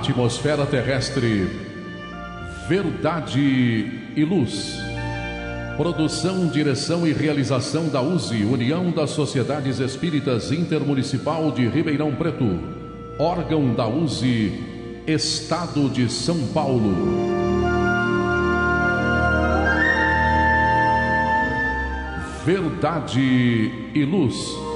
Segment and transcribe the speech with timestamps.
[0.00, 1.46] atmosfera terrestre,
[2.66, 3.38] verdade
[4.16, 4.78] e luz.
[5.76, 12.58] Produção, direção e realização da USE, União das Sociedades Espíritas Intermunicipal de Ribeirão Preto.
[13.18, 16.94] Órgão da USE, Estado de São Paulo.
[22.46, 24.69] Verdade e Luz.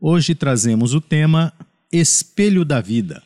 [0.00, 1.52] Hoje trazemos o tema
[1.92, 3.22] Espelho da Vida,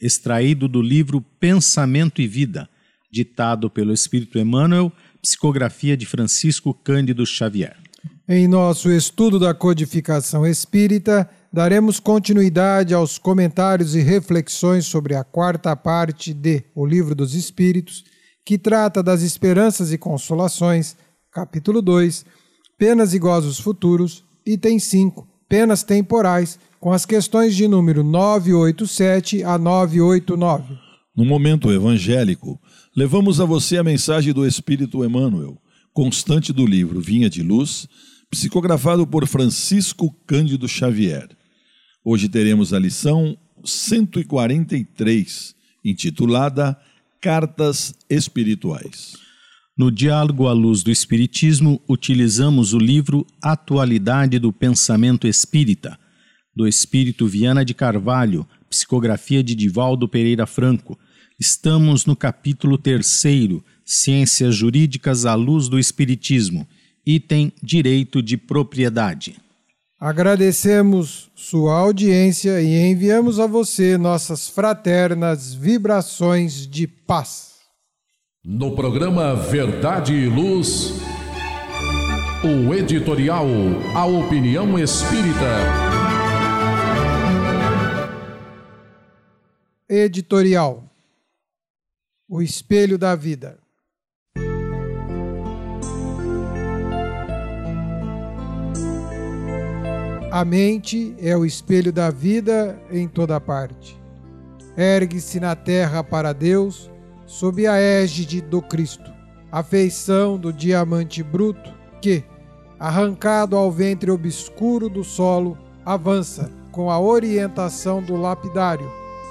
[0.00, 2.68] extraído do livro Pensamento e Vida
[3.10, 7.76] ditado pelo Espírito Emmanuel, psicografia de Francisco Cândido Xavier.
[8.28, 15.74] Em nosso estudo da codificação espírita, daremos continuidade aos comentários e reflexões sobre a quarta
[15.74, 18.04] parte de O Livro dos Espíritos,
[18.44, 20.96] que trata das esperanças e consolações,
[21.32, 22.24] capítulo 2,
[22.78, 29.58] penas e gozos futuros, item 5, penas temporais, com as questões de número 987 a
[29.58, 30.78] 989.
[31.14, 32.58] No momento evangélico,
[32.96, 35.60] levamos a você a mensagem do Espírito Emmanuel,
[35.92, 37.86] constante do livro Vinha de Luz,
[38.30, 41.28] psicografado por Francisco Cândido Xavier.
[42.02, 46.78] Hoje teremos a lição 143, intitulada
[47.22, 49.12] Cartas Espirituais.
[49.76, 55.98] No diálogo à luz do Espiritismo, utilizamos o livro Atualidade do Pensamento Espírita,
[56.56, 60.98] do Espírito Viana de Carvalho, psicografia de Divaldo Pereira Franco.
[61.38, 63.06] Estamos no capítulo 3,
[63.84, 66.66] Ciências Jurídicas à Luz do Espiritismo,
[67.04, 69.36] item Direito de Propriedade.
[70.00, 77.58] Agradecemos sua audiência e enviamos a você nossas fraternas vibrações de paz.
[78.42, 80.94] No programa Verdade e Luz,
[82.42, 83.44] o editorial
[83.94, 85.58] A Opinião Espírita.
[89.86, 90.90] Editorial
[92.26, 93.59] O Espelho da Vida.
[100.30, 104.00] A mente é o espelho da vida em toda parte.
[104.76, 106.88] Ergue-se na terra para Deus,
[107.26, 109.10] sob a égide do Cristo,
[109.50, 112.22] a feição do diamante bruto que,
[112.78, 118.88] arrancado ao ventre obscuro do solo, avança com a orientação do lapidário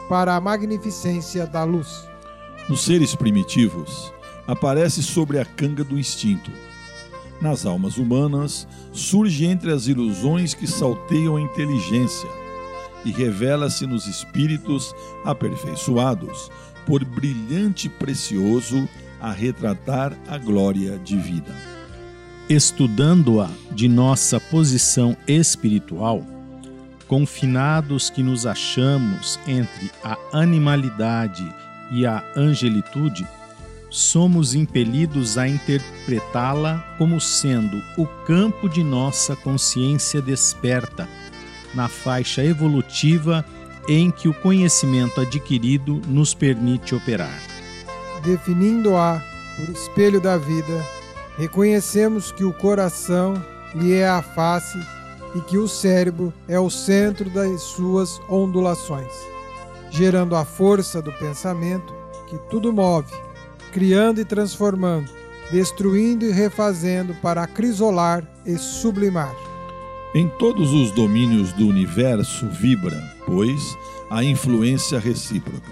[0.10, 2.06] para a magnificência da luz.
[2.68, 4.12] Nos seres primitivos,
[4.46, 6.52] aparece sobre a canga do instinto
[7.42, 12.30] nas almas humanas surge entre as ilusões que salteiam a inteligência
[13.06, 14.94] e revela-se nos espíritos
[15.24, 16.52] aperfeiçoados
[16.86, 18.88] por brilhante e precioso
[19.22, 21.56] a retratar a glória divina.
[22.50, 26.26] Estudando-a de nossa posição espiritual,
[27.08, 31.48] confinados que nos achamos entre a animalidade
[31.92, 33.28] e a angelitude,
[33.90, 41.10] somos impelidos a interpretá-la como sendo o campo de nossa consciência desperta,
[41.74, 43.46] na faixa evolutiva
[43.88, 47.42] em que o conhecimento adquirido nos permite operar.
[48.24, 49.22] Definindo-a
[49.56, 50.86] por espelho da vida,
[51.38, 53.34] reconhecemos que o coração
[53.74, 54.78] lhe é a face
[55.36, 59.12] e que o cérebro é o centro das suas ondulações,
[59.90, 61.94] gerando a força do pensamento
[62.28, 63.29] que tudo move
[63.72, 65.10] criando e transformando,
[65.52, 69.34] destruindo e refazendo para acrisolar e sublimar.
[70.14, 73.62] Em todos os domínios do universo vibra, pois,
[74.10, 75.70] a influência recíproca.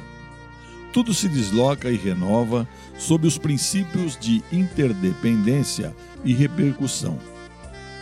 [0.93, 2.67] Tudo se desloca e renova
[2.97, 7.17] sob os princípios de interdependência e repercussão.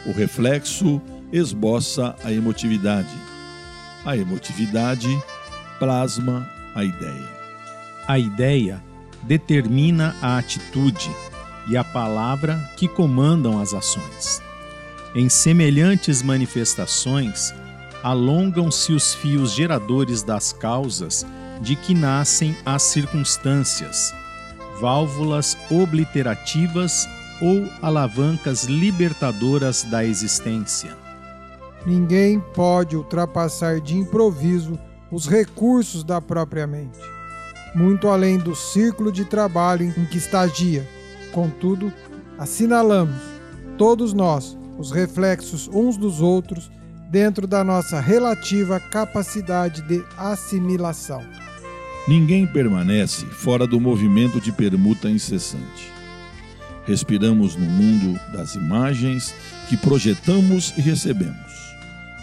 [0.06, 1.02] O reflexo
[1.32, 3.14] esboça a emotividade.
[4.06, 5.10] A emotividade
[5.80, 7.36] plasma a ideia.
[8.08, 8.84] A ideia
[9.28, 11.10] determina a atitude
[11.68, 14.42] e a palavra que comandam as ações.
[15.16, 17.54] Em semelhantes manifestações,
[18.04, 21.26] alongam-se os fios geradores das causas
[21.62, 24.14] de que nascem as circunstâncias,
[24.80, 27.08] válvulas obliterativas
[27.42, 30.96] ou alavancas libertadoras da existência.
[31.86, 34.78] Ninguém pode ultrapassar de improviso
[35.12, 37.15] os recursos da própria mente
[37.76, 40.88] muito além do círculo de trabalho em que estagia.
[41.32, 41.92] Contudo,
[42.40, 43.22] assinalamos,
[43.78, 46.72] todos nós, os reflexos uns dos outros
[47.10, 51.24] dentro da nossa relativa capacidade de assimilação.
[52.08, 55.92] Ninguém permanece fora do movimento de permuta incessante.
[56.86, 59.34] Respiramos no mundo das imagens
[59.68, 61.36] que projetamos e recebemos.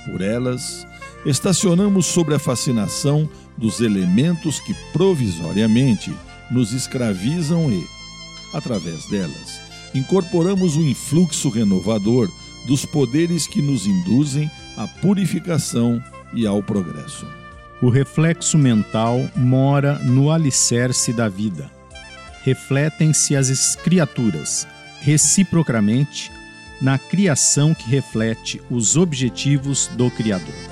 [0.06, 0.86] Por elas,
[1.26, 6.14] estacionamos sobre a fascinação dos elementos que provisoriamente
[6.50, 7.86] nos escravizam e,
[8.52, 9.60] através delas,
[9.94, 12.30] incorporamos o influxo renovador
[12.66, 16.02] dos poderes que nos induzem à purificação
[16.34, 17.26] e ao progresso.
[17.80, 21.70] O reflexo mental mora no alicerce da vida.
[22.44, 24.66] Refletem-se as criaturas,
[25.00, 26.30] reciprocamente,
[26.80, 30.71] na criação que reflete os objetivos do Criador.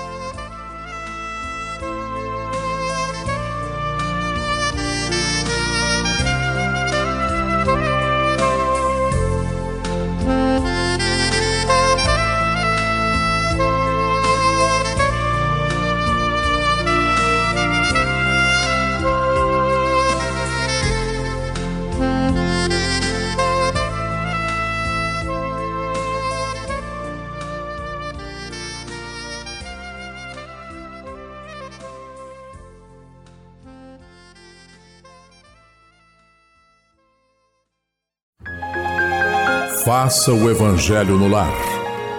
[40.10, 41.54] Faça o Evangelho no lar.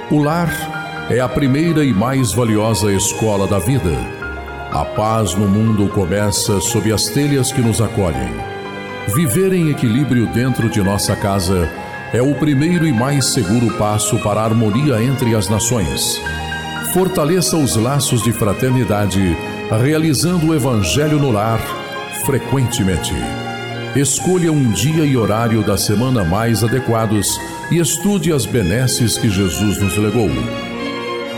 [0.09, 0.49] O lar
[1.09, 3.91] é a primeira e mais valiosa escola da vida.
[4.71, 8.31] A paz no mundo começa sob as telhas que nos acolhem.
[9.13, 11.69] Viver em equilíbrio dentro de nossa casa
[12.13, 16.17] é o primeiro e mais seguro passo para a harmonia entre as nações.
[16.93, 19.35] Fortaleça os laços de fraternidade,
[19.69, 21.59] realizando o Evangelho no lar
[22.25, 23.13] frequentemente.
[23.97, 27.37] Escolha um dia e horário da semana mais adequados
[27.71, 30.29] e estude as benesses que Jesus nos legou.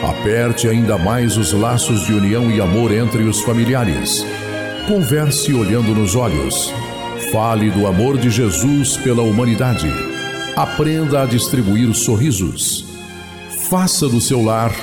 [0.04, 4.26] Aperte ainda mais os laços de união e amor entre os familiares.
[4.88, 6.74] Converse olhando nos olhos.
[7.32, 9.88] Fale do amor de Jesus pela humanidade.
[10.56, 12.86] Aprenda a distribuir sorrisos.
[13.70, 14.74] Faça do seu lar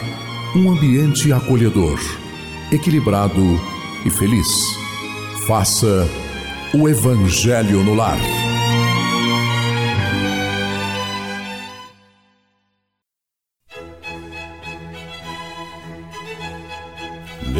[0.57, 2.00] um ambiente acolhedor,
[2.73, 3.61] equilibrado
[4.04, 4.49] e feliz.
[5.47, 6.09] Faça
[6.75, 8.19] o Evangelho no Lar.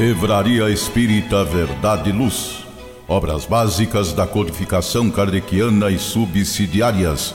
[0.01, 2.65] Livraria Espírita Verdade e Luz.
[3.07, 7.35] Obras básicas da codificação kardeciana e subsidiárias.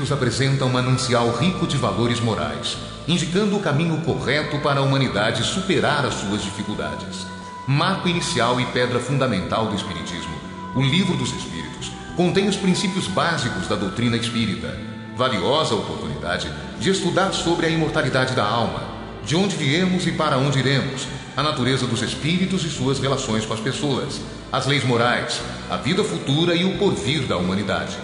[0.06, 4.84] Dos Espíritos apresenta um manancial rico de valores morais, indicando o caminho correto para a
[4.84, 7.26] humanidade superar as suas dificuldades.
[7.68, 10.36] Marco inicial e pedra fundamental do Espiritismo,
[10.76, 14.78] o Livro dos Espíritos contém os princípios básicos da doutrina espírita.
[15.18, 18.84] Valiosa oportunidade de estudar sobre a imortalidade da alma,
[19.26, 23.54] de onde viemos e para onde iremos, a natureza dos espíritos e suas relações com
[23.54, 24.22] as pessoas,
[24.52, 27.98] as leis morais, a vida futura e o porvir da humanidade.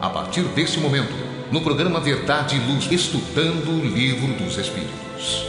[0.00, 5.46] A partir desse momento, no programa Verdade e Luz, estudando o Livro dos Espíritos.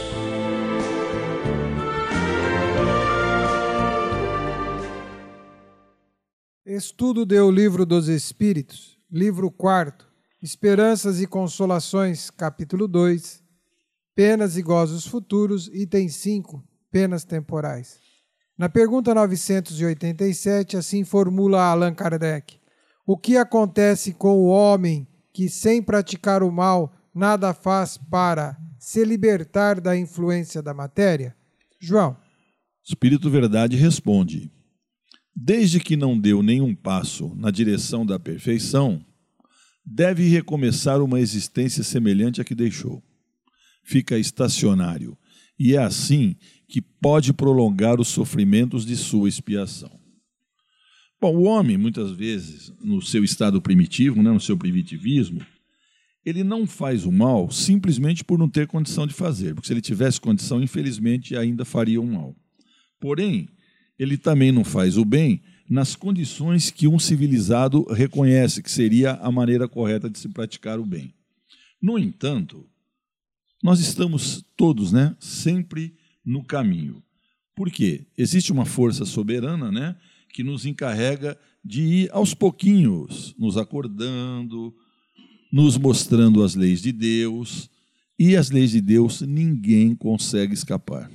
[6.64, 10.06] Estudo de O Livro dos Espíritos, livro 4,
[10.42, 13.42] Esperanças e Consolações, capítulo 2,
[14.14, 17.98] Penas e Gozos Futuros, item 5, Penas Temporais.
[18.56, 22.58] Na pergunta 987, assim formula Allan Kardec:
[23.06, 29.04] O que acontece com o homem que, sem praticar o mal, nada faz para se
[29.04, 31.36] libertar da influência da matéria?
[31.78, 32.16] João.
[32.84, 34.50] Espírito Verdade responde:
[35.34, 39.04] Desde que não deu nenhum passo na direção da perfeição,
[39.84, 43.02] deve recomeçar uma existência semelhante à que deixou.
[43.82, 45.16] Fica estacionário,
[45.58, 46.36] e é assim
[46.68, 49.99] que pode prolongar os sofrimentos de sua expiação.
[51.20, 55.44] Bom, o homem, muitas vezes, no seu estado primitivo, né, no seu primitivismo,
[56.24, 59.82] ele não faz o mal simplesmente por não ter condição de fazer, porque se ele
[59.82, 62.34] tivesse condição, infelizmente, ainda faria o mal.
[62.98, 63.50] Porém,
[63.98, 69.30] ele também não faz o bem nas condições que um civilizado reconhece que seria a
[69.30, 71.12] maneira correta de se praticar o bem.
[71.82, 72.66] No entanto,
[73.62, 77.02] nós estamos todos, né, sempre no caminho.
[77.54, 78.06] Por quê?
[78.16, 79.96] Existe uma força soberana, né,
[80.32, 84.74] que nos encarrega de ir aos pouquinhos, nos acordando,
[85.52, 87.68] nos mostrando as leis de Deus,
[88.18, 91.10] e as leis de Deus ninguém consegue escapar.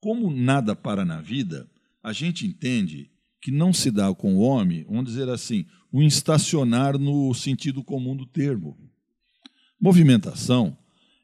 [0.00, 1.68] Como nada para na vida,
[2.02, 6.98] a gente entende que não se dá com o homem, vamos dizer assim, um estacionar
[6.98, 8.78] no sentido comum do termo.
[9.80, 10.76] Movimentação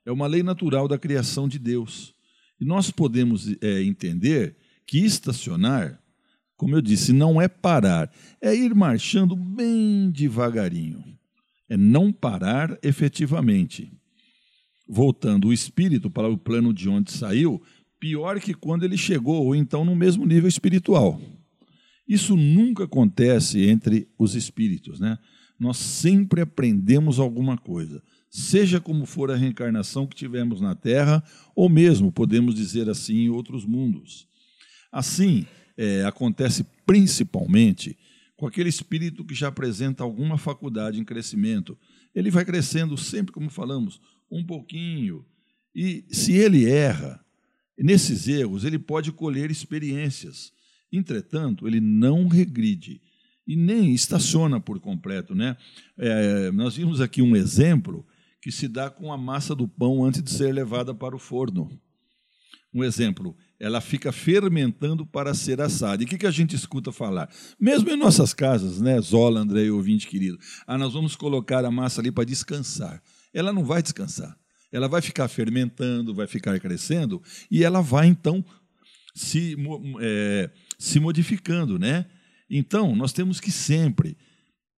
[0.04, 2.14] é uma lei natural da criação de Deus.
[2.60, 4.56] E nós podemos é, entender
[4.86, 6.00] que estacionar,
[6.56, 8.10] como eu disse, não é parar,
[8.40, 11.04] é ir marchando bem devagarinho.
[11.68, 13.92] É não parar efetivamente.
[14.88, 17.60] Voltando o espírito para o plano de onde saiu,
[17.98, 21.20] pior que quando ele chegou, ou então no mesmo nível espiritual.
[22.08, 25.18] Isso nunca acontece entre os espíritos, né?
[25.58, 31.68] Nós sempre aprendemos alguma coisa, seja como for a reencarnação que tivemos na Terra, ou
[31.68, 34.28] mesmo, podemos dizer assim, em outros mundos.
[34.92, 37.96] Assim, é, acontece principalmente
[38.36, 41.76] com aquele espírito que já apresenta alguma faculdade em crescimento.
[42.14, 45.24] Ele vai crescendo sempre, como falamos, um pouquinho.
[45.74, 47.24] E se ele erra,
[47.78, 50.52] nesses erros ele pode colher experiências.
[50.92, 53.00] Entretanto, ele não regride
[53.46, 55.34] e nem estaciona por completo.
[55.34, 55.56] Né?
[55.96, 58.06] É, nós vimos aqui um exemplo
[58.40, 61.80] que se dá com a massa do pão antes de ser levada para o forno.
[62.72, 66.02] Um exemplo, ela fica fermentando para ser assada.
[66.02, 67.28] E o que, que a gente escuta falar?
[67.58, 72.00] Mesmo em nossas casas, né, Zola, André ouvinte querido, ah, nós vamos colocar a massa
[72.00, 73.02] ali para descansar.
[73.32, 74.36] Ela não vai descansar.
[74.70, 78.44] Ela vai ficar fermentando, vai ficar crescendo, e ela vai, então,
[79.14, 79.56] se,
[80.00, 82.04] é, se modificando, né?
[82.50, 84.16] Então, nós temos que sempre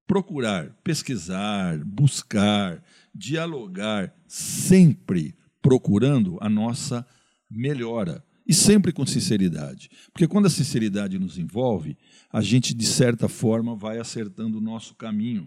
[0.07, 2.83] procurar, pesquisar, buscar,
[3.15, 7.05] dialogar, sempre procurando a nossa
[7.51, 9.91] melhora e sempre com sinceridade.
[10.11, 11.99] Porque quando a sinceridade nos envolve,
[12.33, 15.47] a gente, de certa forma, vai acertando o nosso caminho.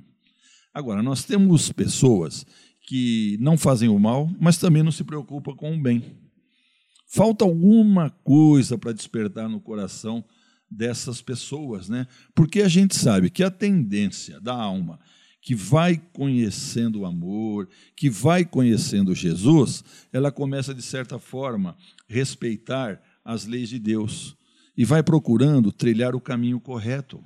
[0.71, 2.45] Agora, nós temos pessoas
[2.87, 6.15] que não fazem o mal, mas também não se preocupam com o bem.
[7.07, 10.23] Falta alguma coisa para despertar no coração
[10.69, 12.07] dessas pessoas, né?
[12.33, 14.99] Porque a gente sabe que a tendência da alma
[15.41, 19.83] que vai conhecendo o amor, que vai conhecendo Jesus,
[20.13, 21.75] ela começa de certa forma
[22.07, 24.37] respeitar as leis de Deus
[24.77, 27.23] e vai procurando trilhar o caminho correto.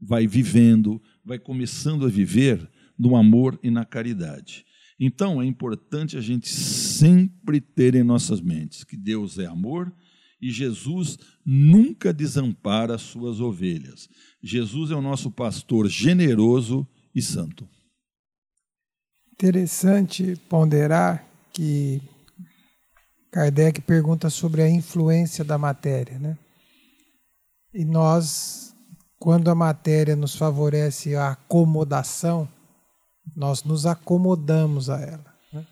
[0.00, 4.64] Vai vivendo, vai começando a viver no amor e na caridade.
[5.00, 9.92] Então é importante a gente sempre ter em nossas mentes que Deus é amor
[10.40, 14.08] e Jesus nunca desampara as suas ovelhas.
[14.42, 16.86] Jesus é o nosso pastor generoso
[17.18, 17.68] e santo.
[19.32, 22.02] Interessante ponderar que
[23.30, 26.38] Kardec pergunta sobre a influência da matéria, né?
[27.72, 28.74] E nós,
[29.18, 32.48] quando a matéria nos favorece a acomodação,
[33.36, 35.34] nós nos acomodamos a ela.
[35.52, 35.66] Né?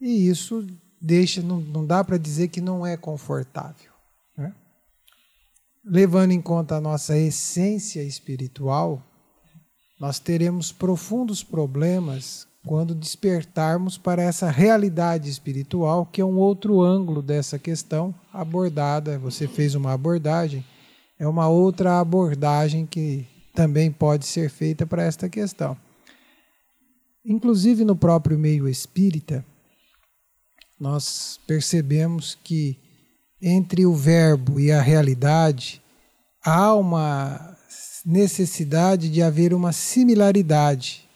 [0.00, 0.66] E isso
[1.00, 3.92] deixa, não, não dá para dizer que não é confortável.
[4.36, 4.54] Né?
[5.84, 9.02] Levando em conta a nossa essência espiritual,
[9.98, 17.22] nós teremos profundos problemas quando despertarmos para essa realidade espiritual, que é um outro ângulo
[17.22, 19.18] dessa questão abordada.
[19.20, 20.64] Você fez uma abordagem,
[21.18, 25.76] é uma outra abordagem que também pode ser feita para esta questão.
[27.24, 29.44] Inclusive no próprio meio espírita,
[30.78, 32.76] nós percebemos que
[33.40, 35.80] entre o verbo e a realidade
[36.44, 37.55] há uma
[38.06, 41.08] necessidade de haver uma similaridade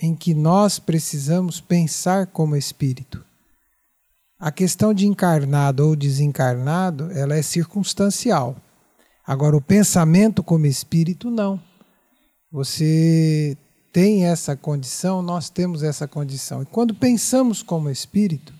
[0.00, 3.22] em que nós precisamos pensar como espírito.
[4.38, 8.56] A questão de encarnado ou desencarnado, ela é circunstancial.
[9.26, 11.60] Agora o pensamento como espírito não.
[12.50, 13.56] Você
[13.92, 16.62] tem essa condição, nós temos essa condição.
[16.62, 18.54] E quando pensamos como espírito,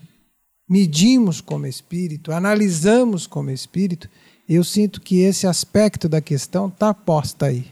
[0.68, 4.08] medimos como espírito, analisamos como espírito,
[4.54, 7.66] eu sinto que esse aspecto da questão está posto aí.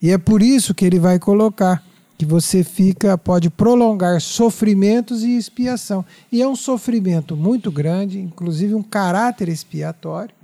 [0.00, 1.82] E é por isso que ele vai colocar
[2.18, 6.04] que você fica, pode prolongar sofrimentos e expiação.
[6.30, 10.34] E é um sofrimento muito grande, inclusive um caráter expiatório,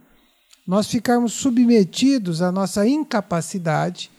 [0.66, 4.10] nós ficarmos submetidos à nossa incapacidade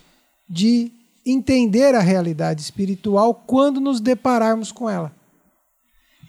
[0.50, 0.92] de
[1.26, 5.12] entender a realidade espiritual quando nos depararmos com ela.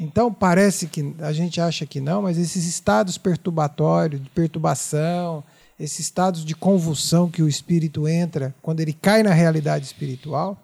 [0.02, 5.44] Então, parece que a gente acha que não, mas esses estados perturbatórios, de perturbação,
[5.78, 10.56] esses estados de convulsão que o espírito entra quando ele cai na realidade espiritual,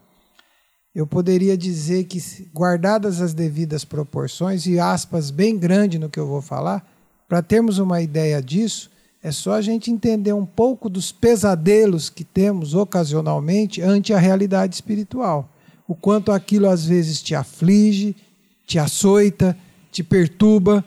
[0.94, 2.18] eu poderia dizer que,
[2.54, 6.90] guardadas as devidas proporções, e aspas bem grande no que eu vou falar,
[7.28, 8.90] para termos uma ideia disso,
[9.22, 14.76] é só a gente entender um pouco dos pesadelos que temos ocasionalmente ante a realidade
[14.76, 15.50] espiritual.
[15.86, 18.16] O quanto aquilo às vezes te aflige,
[18.66, 19.56] te açoita,
[19.90, 20.84] te perturba.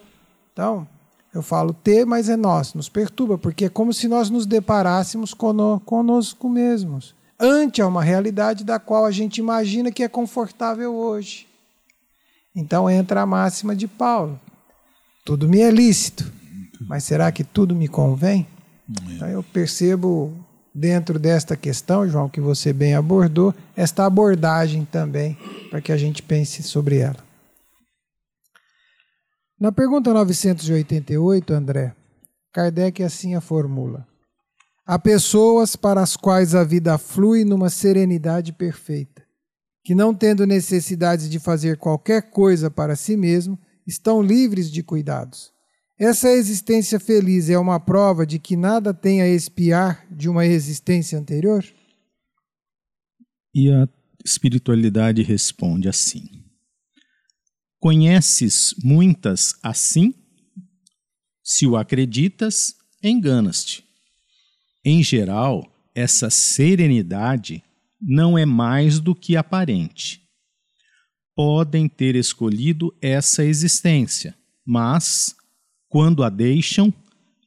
[0.53, 0.87] Então,
[1.33, 5.33] eu falo ter, mas é nós, nos perturba, porque é como se nós nos deparássemos
[5.33, 11.47] conosco mesmos ante a uma realidade da qual a gente imagina que é confortável hoje.
[12.53, 14.37] Então entra a máxima de Paulo:
[15.23, 16.29] tudo me é lícito,
[16.81, 18.45] mas será que tudo me convém?
[19.07, 20.33] Então eu percebo
[20.73, 25.37] dentro desta questão, João, que você bem abordou, esta abordagem também,
[25.69, 27.28] para que a gente pense sobre ela.
[29.60, 31.93] Na pergunta 988, André,
[32.54, 34.08] Kardec assim a formula:
[34.86, 39.22] Há pessoas para as quais a vida flui numa serenidade perfeita,
[39.84, 45.52] que não tendo necessidade de fazer qualquer coisa para si mesmo, estão livres de cuidados.
[46.00, 51.19] Essa existência feliz é uma prova de que nada tem a espiar de uma existência
[51.19, 51.65] anterior?
[53.54, 53.89] E a
[54.24, 56.38] espiritualidade responde assim:
[57.79, 60.13] Conheces muitas assim?
[61.41, 63.85] Se o acreditas, enganas-te.
[64.83, 65.65] Em geral,
[65.95, 67.63] essa serenidade
[68.01, 70.21] não é mais do que aparente.
[71.35, 75.33] Podem ter escolhido essa existência, mas,
[75.87, 76.93] quando a deixam,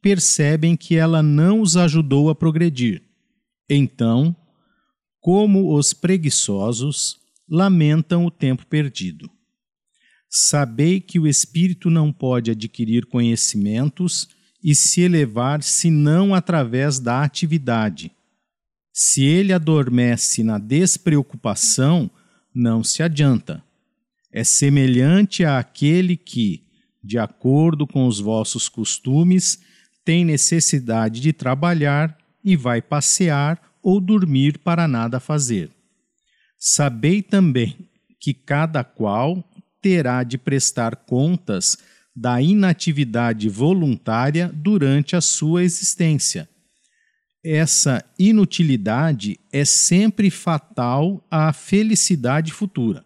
[0.01, 3.03] percebem que ela não os ajudou a progredir.
[3.69, 4.35] Então,
[5.21, 7.19] como os preguiçosos,
[7.49, 9.31] lamentam o tempo perdido.
[10.35, 14.31] Sabei que o espírito não pode adquirir conhecimentos
[14.65, 18.11] e se elevar senão através da atividade.
[18.95, 22.11] Se ele adormece na despreocupação,
[22.55, 23.63] não se adianta.
[24.33, 26.65] É semelhante àquele que,
[27.05, 29.61] de acordo com os vossos costumes,
[30.03, 35.71] tem necessidade de trabalhar e vai passear ou dormir para nada fazer.
[36.59, 37.77] Sabei também
[38.19, 39.45] que cada qual
[39.83, 41.77] terá de prestar contas
[42.15, 46.49] da inatividade voluntária durante a sua existência.
[47.45, 53.05] Essa inutilidade é sempre fatal à felicidade futura.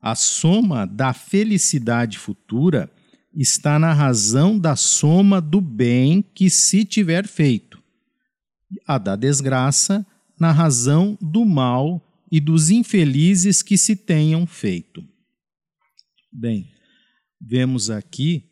[0.00, 2.90] A soma da felicidade futura
[3.32, 7.80] está na razão da soma do bem que se tiver feito,
[8.86, 10.04] a da desgraça
[10.38, 15.04] na razão do mal e dos infelizes que se tenham feito.
[16.30, 16.70] Bem,
[17.40, 18.44] vemos aqui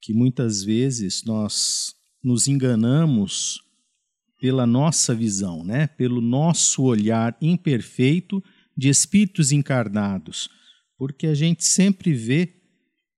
[0.00, 3.60] que muitas vezes nós nos enganamos
[4.40, 5.86] pela nossa visão, né?
[5.86, 8.42] pelo nosso olhar imperfeito
[8.76, 10.48] de espíritos encarnados,
[10.96, 12.54] porque a gente sempre vê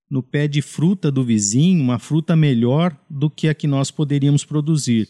[0.09, 4.43] no pé de fruta do vizinho uma fruta melhor do que a que nós poderíamos
[4.43, 5.09] produzir.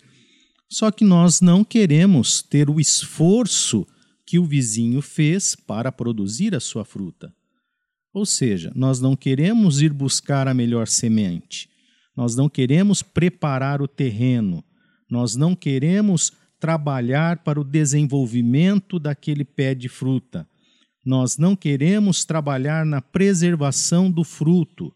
[0.70, 3.88] Só que nós não queremos ter o esforço
[4.26, 7.34] que o vizinho fez para produzir a sua fruta.
[8.14, 11.70] Ou seja, nós não queremos ir buscar a melhor semente,
[12.16, 14.64] nós não queremos preparar o terreno,
[15.10, 20.48] nós não queremos trabalhar para o desenvolvimento daquele pé de fruta.
[21.04, 24.94] Nós não queremos trabalhar na preservação do fruto,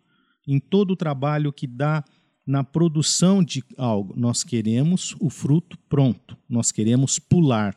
[0.48, 2.04] em todo o trabalho que dá
[2.46, 4.14] na produção de algo.
[4.16, 7.76] Nós queremos o fruto pronto, nós queremos pular.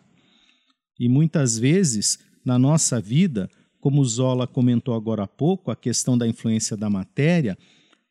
[1.01, 3.49] E muitas vezes, na nossa vida,
[3.81, 7.57] como Zola comentou agora há pouco, a questão da influência da matéria,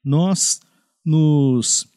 [0.03, 0.59] nós
[1.05, 1.87] nos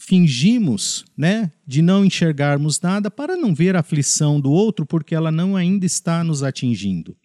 [0.00, 5.30] fingimos, né, de não enxergarmos nada para não ver a aflição do outro porque ela
[5.30, 7.16] não ainda está nos atingindo.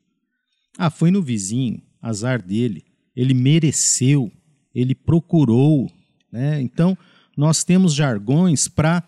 [0.78, 2.84] Ah, foi no vizinho, azar dele,
[3.16, 4.32] ele mereceu,
[4.74, 5.90] ele procurou,
[6.32, 6.62] né?
[6.62, 6.98] Então,
[7.38, 9.08] nós temos jargões para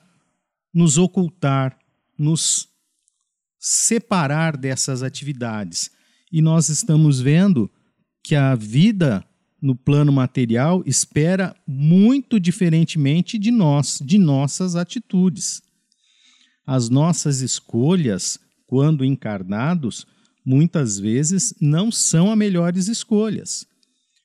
[0.73, 1.77] nos ocultar,
[2.17, 2.69] nos
[3.59, 5.91] separar dessas atividades.
[6.37, 7.67] E nós estamos vendo
[8.21, 9.25] que a vida
[9.59, 15.63] no plano material espera muito diferentemente de nós, de nossas atitudes.
[16.63, 20.05] As nossas escolhas, quando encarnados,
[20.45, 23.65] muitas vezes não são as melhores escolhas.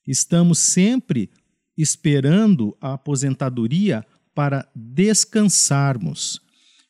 [0.06, 1.30] Estamos sempre
[1.78, 6.42] esperando a aposentadoria para descansarmos.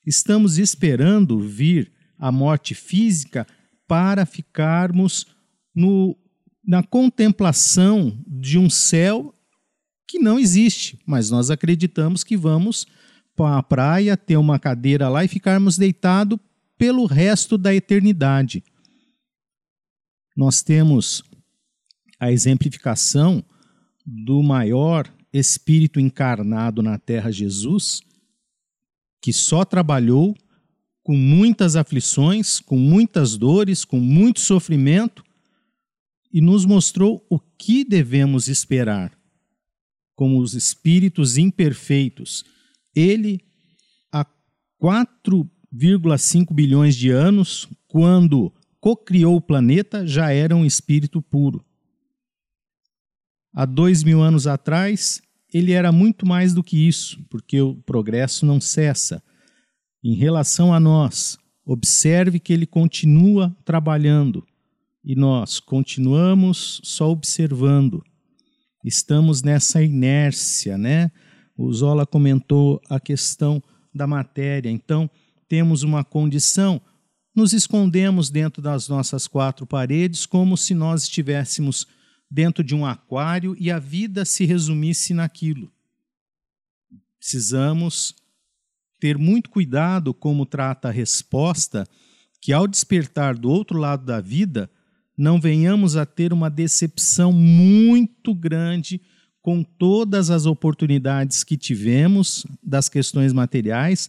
[0.05, 3.47] Estamos esperando vir a morte física
[3.93, 5.27] para ficarmos
[5.75, 6.17] no
[6.65, 9.35] na contemplação de um céu
[10.09, 12.87] que não existe, mas nós acreditamos que vamos
[13.37, 16.39] para a praia, ter uma cadeira lá e ficarmos deitados
[16.79, 18.65] pelo resto da eternidade.
[20.35, 21.23] Nós temos
[22.19, 23.45] a exemplificação
[24.07, 28.01] do maior espírito encarnado na terra, Jesus,
[29.21, 30.35] que só trabalhou
[31.03, 35.25] com muitas aflições, com muitas dores, com muito sofrimento,
[36.33, 39.13] e nos mostrou o que devemos esperar.
[40.15, 42.45] Como os espíritos imperfeitos,
[42.95, 43.41] ele,
[44.11, 44.25] há
[44.81, 51.65] 4,5 bilhões de anos, quando cocriou o planeta, já era um espírito puro.
[53.53, 55.21] Há dois mil anos atrás,
[55.53, 59.23] ele era muito mais do que isso, porque o progresso não cessa.
[60.05, 64.45] Em relação a nós, observe que ele continua trabalhando
[65.05, 68.03] e nós continuamos só observando.
[68.85, 71.11] Estamos nessa inércia, né?
[71.57, 73.63] O Zola comentou a questão
[73.95, 74.71] da matéria.
[74.71, 75.09] Então,
[75.49, 76.81] temos uma condição,
[77.35, 81.87] nos escondemos dentro das nossas quatro paredes como se nós estivéssemos
[82.29, 85.71] dentro de um aquário e a vida se resumisse naquilo.
[87.19, 88.17] Precisamos
[89.03, 91.85] ter muito cuidado como trata a resposta,
[92.41, 94.71] que ao despertar do outro lado da vida,
[95.19, 99.01] não venhamos a ter uma decepção muito grande
[99.41, 104.09] com todas as oportunidades que tivemos das questões materiais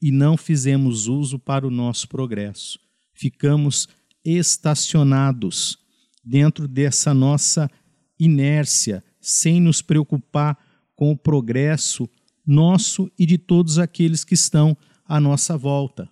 [0.00, 2.78] e não fizemos uso para o nosso progresso.
[3.12, 3.88] Ficamos
[4.24, 5.76] estacionados
[6.24, 7.70] dentro dessa nossa
[8.18, 10.56] inércia, sem nos preocupar
[10.96, 12.08] com o progresso
[12.46, 14.76] nosso e de todos aqueles que estão
[15.06, 16.08] à nossa volta.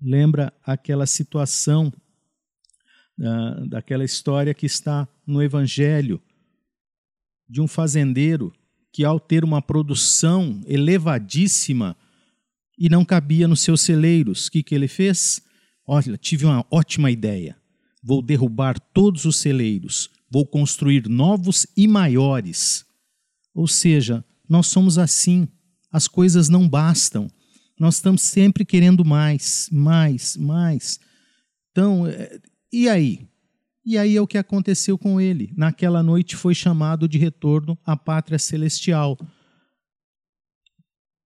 [0.00, 1.92] Lembra aquela situação
[3.18, 6.20] uh, daquela história que está no Evangelho,
[7.48, 8.52] de um fazendeiro
[8.92, 11.96] que, ao ter uma produção elevadíssima
[12.78, 15.42] e não cabia nos seus celeiros, o que, que ele fez?
[15.86, 17.56] Olha, tive uma ótima ideia.
[18.02, 22.84] Vou derrubar todos os celeiros, vou construir novos e maiores.
[23.54, 25.48] Ou seja, nós somos assim,
[25.90, 27.26] as coisas não bastam.
[27.80, 31.00] Nós estamos sempre querendo mais, mais, mais.
[31.70, 32.38] Então, é,
[32.70, 33.26] e aí?
[33.82, 35.54] E aí é o que aconteceu com ele.
[35.56, 39.18] Naquela noite foi chamado de retorno à pátria celestial.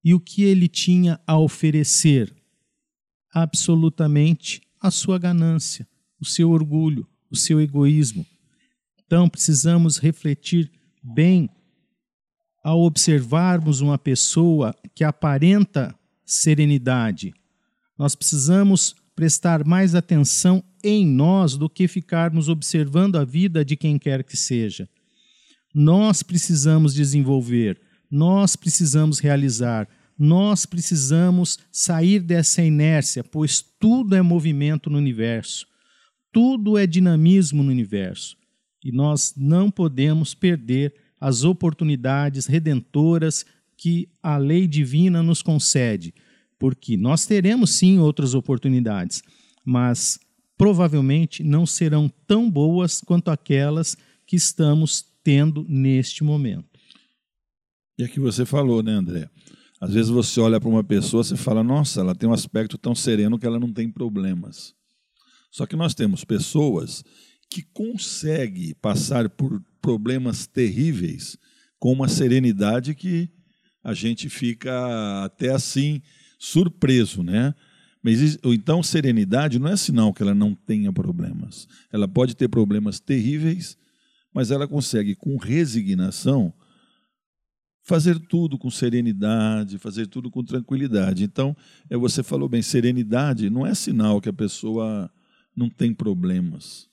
[0.04, 2.32] E o que ele tinha a oferecer?
[3.34, 5.84] Absolutamente a sua ganância,
[6.20, 8.24] o seu orgulho, o seu egoísmo.
[9.04, 10.70] Então precisamos refletir
[11.02, 11.50] bem
[12.66, 17.33] ao observarmos uma pessoa que aparenta serenidade.
[17.96, 24.00] Nós precisamos prestar mais atenção em nós do que ficarmos observando a vida de quem
[24.00, 24.88] quer que seja.
[25.72, 34.90] Nós precisamos desenvolver, nós precisamos realizar, nós precisamos sair dessa inércia, pois tudo é movimento
[34.90, 35.68] no universo,
[36.33, 38.37] tudo é dinamismo no universo.
[38.85, 43.44] E nós não podemos perder as oportunidades redentoras
[43.76, 46.14] que a lei divina nos concede,
[46.59, 49.22] porque nós teremos sim outras oportunidades,
[49.64, 50.18] mas
[50.57, 56.68] provavelmente não serão tão boas quanto aquelas que estamos tendo neste momento.
[57.98, 59.29] E é que você falou, né, André?
[59.81, 62.94] Às vezes você olha para uma pessoa e fala, nossa, ela tem um aspecto tão
[62.94, 64.74] sereno que ela não tem problemas.
[65.50, 67.05] Só que nós temos pessoas
[67.50, 71.38] que conseguem passar por problemas terríveis
[71.78, 73.28] com uma serenidade que
[73.82, 76.02] a gente fica até assim
[76.38, 77.54] surpreso, né?
[78.02, 81.66] Mas então serenidade não é sinal que ela não tenha problemas.
[81.92, 83.76] Ela pode ter problemas terríveis,
[84.32, 86.52] mas ela consegue com resignação
[87.87, 91.22] fazer tudo com serenidade, fazer tudo com tranquilidade.
[91.22, 91.56] Então,
[91.88, 95.09] é você falou bem, serenidade não é sinal que a pessoa
[95.56, 96.88] não tem problemas.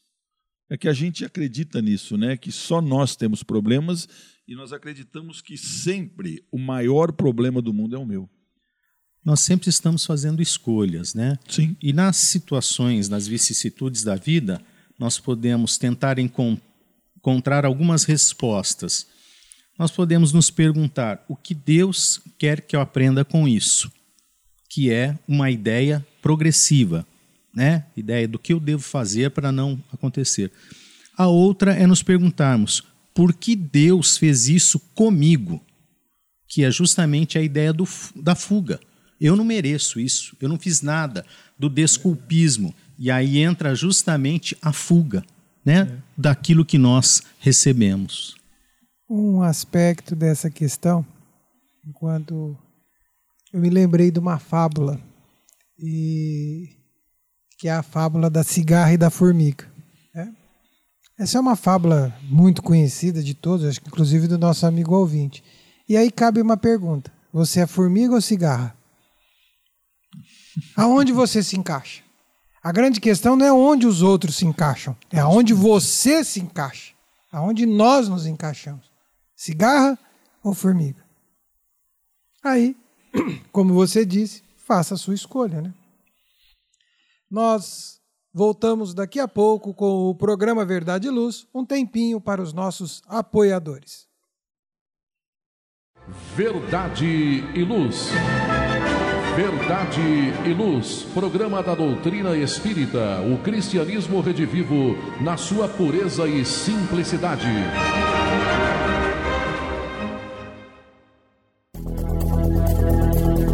[0.73, 2.35] É que a gente acredita nisso, né?
[2.35, 4.07] Que só nós temos problemas
[4.47, 8.27] e nós acreditamos que sempre o maior problema do mundo é o meu.
[9.23, 11.37] Nós sempre estamos fazendo escolhas, né?
[11.47, 11.77] Sim.
[11.81, 14.59] E nas situações, nas vicissitudes da vida,
[14.97, 19.07] nós podemos tentar encontrar algumas respostas
[19.77, 23.91] nós podemos nos perguntar o que Deus quer que eu aprenda com isso,
[24.69, 27.05] que é uma ideia progressiva,
[27.55, 27.85] né?
[27.95, 30.51] Ideia do que eu devo fazer para não acontecer.
[31.17, 35.61] A outra é nos perguntarmos por que Deus fez isso comigo,
[36.47, 38.79] que é justamente a ideia do, da fuga.
[39.21, 41.25] Eu não mereço isso, eu não fiz nada
[41.57, 42.73] do desculpismo.
[42.97, 45.23] E aí entra justamente a fuga
[45.63, 45.97] né, é.
[46.17, 48.35] daquilo que nós recebemos
[49.09, 51.05] um aspecto dessa questão,
[51.87, 52.57] enquanto
[53.53, 54.99] eu me lembrei de uma fábula,
[55.77, 56.69] e
[57.57, 59.65] que é a fábula da cigarra e da formiga.
[60.13, 60.33] Né?
[61.17, 65.43] Essa é uma fábula muito conhecida de todos, acho que inclusive do nosso amigo ouvinte.
[65.87, 68.75] E aí cabe uma pergunta: você é formiga ou cigarra?
[70.75, 72.03] Aonde você se encaixa?
[72.63, 76.93] A grande questão não é onde os outros se encaixam, é aonde você se encaixa,
[77.29, 78.89] aonde nós nos encaixamos.
[79.35, 79.99] Cigarra
[80.41, 81.03] ou formiga?
[82.41, 82.75] Aí,
[83.51, 85.73] como você disse, faça a sua escolha, né?
[87.33, 87.99] Nós
[88.31, 93.01] voltamos daqui a pouco com o programa Verdade e Luz, um tempinho para os nossos
[93.07, 94.05] apoiadores.
[96.35, 98.09] Verdade e Luz.
[99.35, 99.99] Verdade
[100.47, 107.47] e Luz, programa da doutrina espírita, o cristianismo redivivo na sua pureza e simplicidade.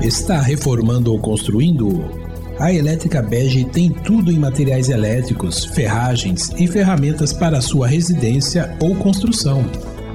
[0.04, 2.19] Está reformando ou construindo?
[2.60, 8.94] A Elétrica Bege tem tudo em materiais elétricos, ferragens e ferramentas para sua residência ou
[8.96, 9.66] construção.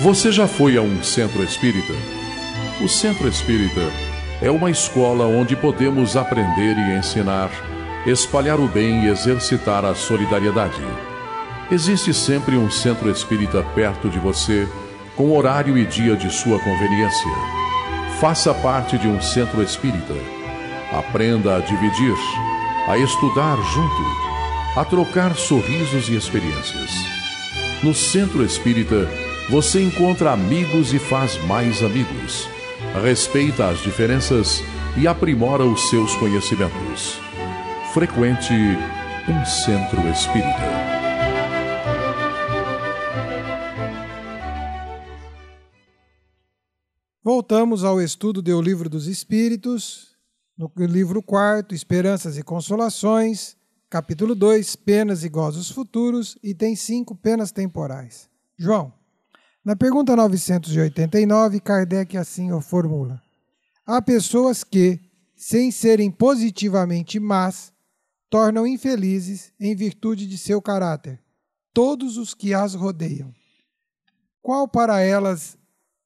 [0.00, 1.92] Você já foi a um centro espírita?
[2.80, 3.90] O centro espírita
[4.40, 7.50] é uma escola onde podemos aprender e ensinar,
[8.06, 10.82] espalhar o bem e exercitar a solidariedade.
[11.70, 14.68] Existe sempre um centro espírita perto de você,
[15.16, 17.30] com horário e dia de sua conveniência.
[18.20, 20.14] Faça parte de um centro espírita.
[20.92, 22.16] Aprenda a dividir,
[22.86, 26.90] a estudar junto, a trocar sorrisos e experiências.
[27.82, 29.08] No centro espírita,
[29.48, 32.55] você encontra amigos e faz mais amigos
[33.00, 34.62] respeita as diferenças
[34.96, 37.18] e aprimora os seus conhecimentos.
[37.92, 38.52] Frequente
[39.28, 40.86] um centro espírita.
[47.22, 50.16] Voltamos ao estudo do Livro dos Espíritos,
[50.56, 53.56] no livro 4, Esperanças e Consolações,
[53.90, 58.30] capítulo 2, Penas e Gozos Futuros, item 5, Penas Temporais.
[58.56, 58.92] João.
[59.66, 63.20] Na pergunta 989, Kardec assim o formula:
[63.84, 65.00] Há pessoas que,
[65.34, 67.72] sem serem positivamente más,
[68.30, 71.20] tornam infelizes em virtude de seu caráter
[71.74, 73.34] todos os que as rodeiam.
[74.40, 75.58] Qual para elas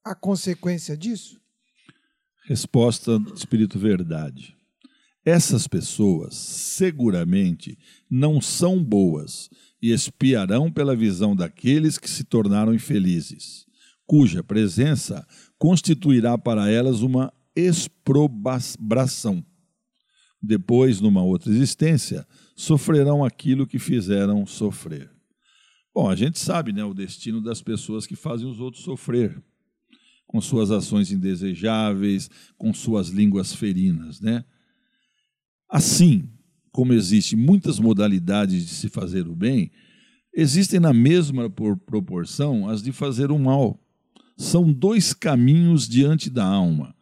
[0.03, 1.39] a consequência disso?
[2.47, 4.57] Resposta do Espírito Verdade.
[5.23, 7.79] Essas pessoas seguramente
[8.11, 9.51] não são boas
[9.83, 13.67] e espiarão pela visão daqueles que se tornaram infelizes,
[14.07, 15.27] cuja presença
[15.59, 19.45] constituirá para elas uma exprobração.
[20.43, 25.11] Depois, numa outra existência, sofrerão aquilo que fizeram sofrer.
[25.95, 29.43] Bom, a gente sabe né, o destino das pessoas que fazem os outros sofrer,
[30.27, 34.21] com suas ações indesejáveis, com suas línguas ferinas.
[34.21, 34.45] Né?
[35.69, 36.31] Assim
[36.73, 39.71] como existem muitas modalidades de se fazer o bem,
[40.35, 43.79] existem na mesma proporção as de fazer o mal.
[44.37, 46.95] São dois caminhos diante da alma.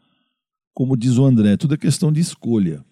[0.74, 2.85] Como diz o André, tudo é questão de escolha.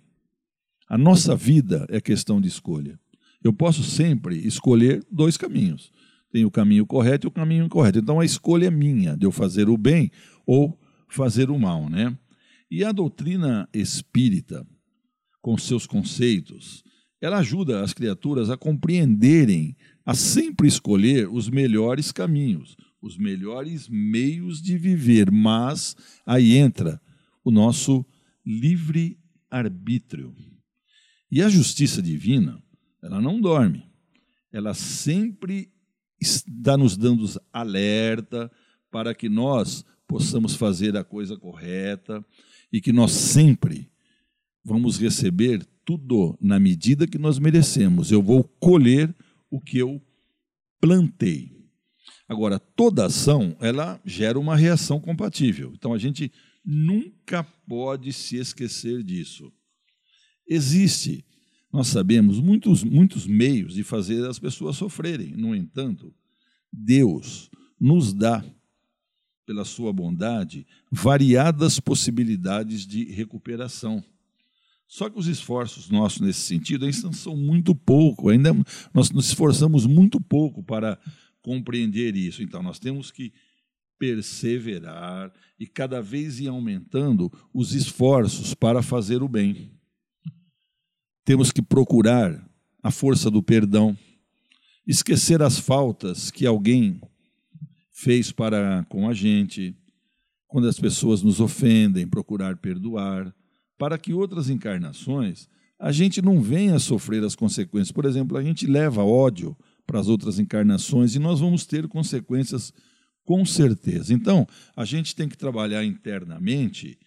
[0.89, 2.99] A nossa vida é questão de escolha.
[3.43, 5.91] Eu posso sempre escolher dois caminhos.
[6.31, 7.99] Tem o caminho correto e o caminho incorreto.
[7.99, 10.11] Então a escolha é minha de eu fazer o bem
[10.45, 12.17] ou fazer o mal, né?
[12.71, 14.67] E a doutrina espírita,
[15.47, 16.83] com seus conceitos,
[17.21, 24.61] ela ajuda as criaturas a compreenderem, a sempre escolher os melhores caminhos, os melhores meios
[24.61, 25.95] de viver, mas
[26.27, 27.01] aí entra
[27.45, 28.05] o nosso
[28.45, 30.35] livre arbítrio.
[31.31, 32.61] E a justiça divina,
[33.01, 33.89] ela não dorme.
[34.51, 35.71] Ela sempre
[36.21, 38.51] está nos dando alerta
[38.91, 42.27] para que nós possamos fazer a coisa correta
[42.73, 43.89] e que nós sempre
[44.66, 48.11] vamos receber tudo na medida que nós merecemos.
[48.11, 49.14] Eu vou colher
[49.48, 50.02] o que eu
[50.81, 51.57] plantei.
[52.29, 55.72] Agora, toda ação, ela gera uma reação compatível.
[55.74, 56.33] Então a gente
[56.64, 59.52] nunca pode se esquecer disso.
[60.48, 61.24] Existe
[61.72, 65.37] nós sabemos muitos, muitos meios de fazer as pessoas sofrerem.
[65.37, 66.14] No entanto,
[66.72, 68.42] Deus nos dá,
[69.44, 74.02] pela sua bondade, variadas possibilidades de recuperação.
[74.88, 78.53] Só que os esforços nossos nesse sentido ainda são muito pouco, ainda
[78.94, 80.99] nós nos esforçamos muito pouco para
[81.42, 82.42] compreender isso.
[82.42, 83.33] Então, nós temos que
[83.99, 89.72] perseverar e cada vez ir aumentando os esforços para fazer o bem.
[91.25, 92.49] Temos que procurar
[92.83, 93.99] a força do perdão,
[94.87, 97.01] esquecer as faltas que alguém
[97.90, 99.75] fez para com a gente,
[100.46, 103.35] quando as pessoas nos ofendem, procurar perdoar,
[103.79, 107.93] para que outras encarnações a gente não venha sofrer as consequências.
[107.93, 109.55] Por exemplo, a gente leva ódio
[109.87, 112.73] para as outras encarnações e nós vamos ter consequências
[113.25, 114.15] com certeza.
[114.15, 116.99] Então, a gente tem que trabalhar internamente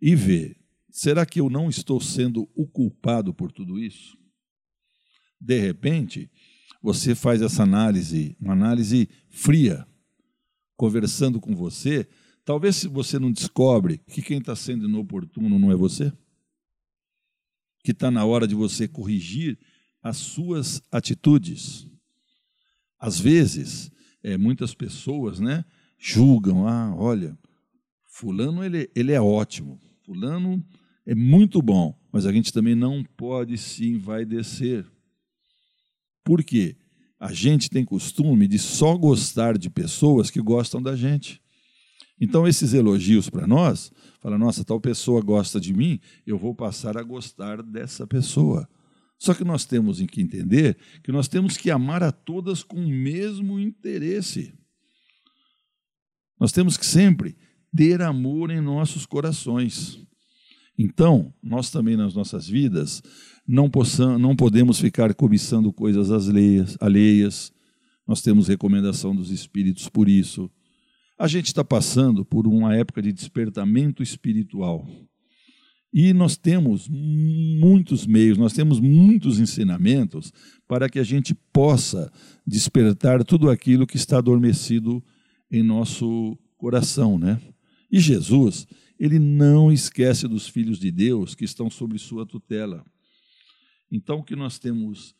[0.00, 0.58] e ver
[0.90, 4.18] Será que eu não estou sendo o culpado por tudo isso?
[5.40, 6.30] De repente,
[6.82, 9.86] você faz essa análise, uma análise fria,
[10.76, 12.08] conversando com você,
[12.48, 16.10] talvez você não descobre que quem está sendo inoportuno não é você,
[17.84, 19.58] que está na hora de você corrigir
[20.02, 21.86] as suas atitudes.
[22.98, 25.62] Às vezes, é, muitas pessoas, né,
[25.98, 27.38] julgam, ah, olha,
[28.06, 30.64] fulano ele, ele é ótimo, fulano
[31.04, 34.86] é muito bom, mas a gente também não pode se envaidecer.
[36.24, 36.78] Por quê?
[37.20, 41.42] A gente tem costume de só gostar de pessoas que gostam da gente.
[42.20, 46.96] Então, esses elogios para nós, fala, nossa, tal pessoa gosta de mim, eu vou passar
[46.96, 48.68] a gostar dessa pessoa.
[49.18, 52.88] Só que nós temos que entender que nós temos que amar a todas com o
[52.88, 54.54] mesmo interesse.
[56.38, 57.36] Nós temos que sempre
[57.76, 60.00] ter amor em nossos corações.
[60.78, 63.02] Então, nós também nas nossas vidas
[63.46, 67.52] não, possam, não podemos ficar cobiçando coisas alheias, alheias.
[68.06, 70.48] Nós temos recomendação dos espíritos por isso.
[71.18, 74.88] A gente está passando por uma época de despertamento espiritual.
[75.92, 80.32] E nós temos muitos meios, nós temos muitos ensinamentos
[80.68, 82.12] para que a gente possa
[82.46, 85.02] despertar tudo aquilo que está adormecido
[85.50, 87.40] em nosso coração, né?
[87.90, 88.66] E Jesus,
[89.00, 92.84] ele não esquece dos filhos de Deus que estão sob sua tutela.
[93.90, 95.16] Então, o que nós temos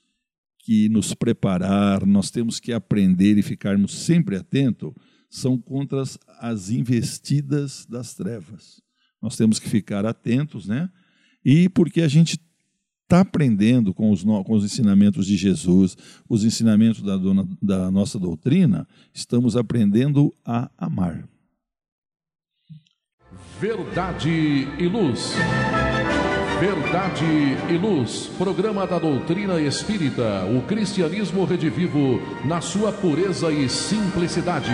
[0.58, 4.92] que nos preparar, nós temos que aprender e ficarmos sempre atentos,
[5.28, 6.02] são contra
[6.40, 8.80] as investidas das trevas.
[9.20, 10.90] Nós temos que ficar atentos, né?
[11.44, 12.38] E porque a gente
[13.04, 15.96] está aprendendo com os, com os ensinamentos de Jesus,
[16.28, 17.16] os ensinamentos da,
[17.60, 21.26] da nossa doutrina, estamos aprendendo a amar.
[23.58, 24.28] Verdade
[24.78, 25.32] e Luz.
[26.60, 27.24] Verdade
[27.70, 34.72] e Luz, programa da doutrina espírita, o cristianismo redivivo na sua pureza e simplicidade.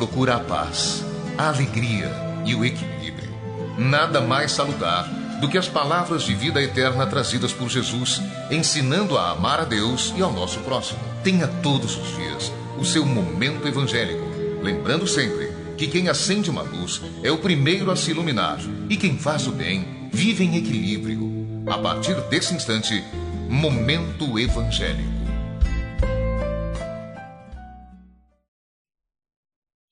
[0.07, 1.05] Procura a paz,
[1.37, 2.09] a alegria
[2.45, 3.29] e o equilíbrio,
[3.77, 5.05] nada mais salutar
[5.41, 10.15] do que as palavras de vida eterna trazidas por Jesus, ensinando a amar a Deus
[10.17, 11.01] e ao nosso próximo.
[11.25, 14.25] Tenha todos os dias o seu momento evangélico,
[14.63, 19.19] lembrando sempre que quem acende uma luz é o primeiro a se iluminar e quem
[19.19, 21.65] faz o bem vive em equilíbrio.
[21.67, 23.03] A partir desse instante,
[23.49, 25.16] Momento Evangélico.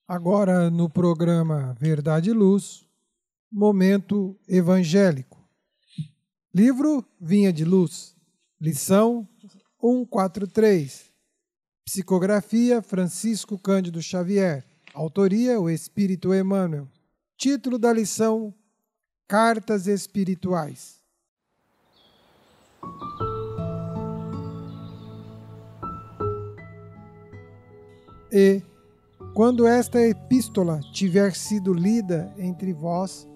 [0.07, 2.87] Agora no programa Verdade e Luz,
[3.51, 5.43] Momento Evangélico.
[6.55, 8.15] Livro Vinha de Luz,
[8.61, 9.27] lição
[9.81, 11.11] 143.
[11.87, 14.67] Psicografia Francisco Cândido Xavier.
[14.93, 16.87] Autoria O Espírito Emmanuel.
[17.39, 18.55] Título da lição
[19.27, 21.01] Cartas Espirituais.
[28.31, 28.63] E
[29.35, 33.29] quando esta epístola tiver sido lida entre vós,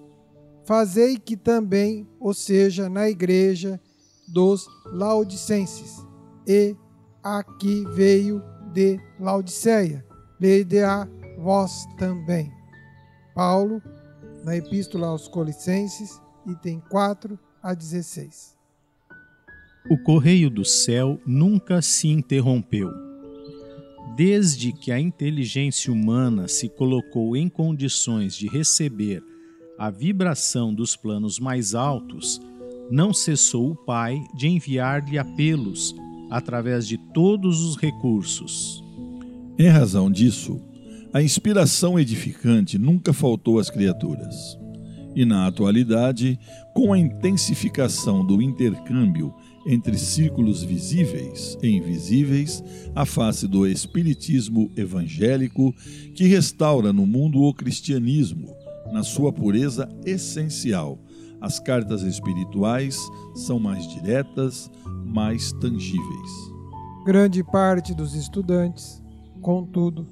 [0.63, 3.79] fazei que também o seja na igreja
[4.25, 5.97] dos Laodicenses.
[6.47, 6.73] E
[7.21, 8.41] aqui veio
[8.71, 10.05] de Laodiceia,
[10.39, 11.05] lede a
[11.37, 12.49] vós também.
[13.35, 13.81] Paulo,
[14.45, 18.57] na epístola aos Colossenses, item 4 a 16.
[19.91, 23.08] O correio do céu nunca se interrompeu
[24.15, 29.23] desde que a inteligência humana se colocou em condições de receber
[29.77, 32.41] a vibração dos planos mais altos,
[32.91, 35.95] não cessou o Pai de enviar-lhe apelos
[36.29, 38.83] através de todos os recursos.
[39.57, 40.59] Em razão disso,
[41.13, 44.57] a inspiração edificante nunca faltou às criaturas.
[45.15, 46.39] E na atualidade,
[46.73, 49.33] com a intensificação do intercâmbio
[49.71, 52.63] entre círculos visíveis e invisíveis,
[52.95, 55.71] a face do espiritismo evangélico
[56.15, 58.51] que restaura no mundo o cristianismo
[58.91, 60.97] na sua pureza essencial.
[61.39, 62.97] As cartas espirituais
[63.35, 64.71] são mais diretas,
[65.05, 66.31] mais tangíveis.
[67.05, 69.03] Grande parte dos estudantes,
[69.39, 70.07] contudo,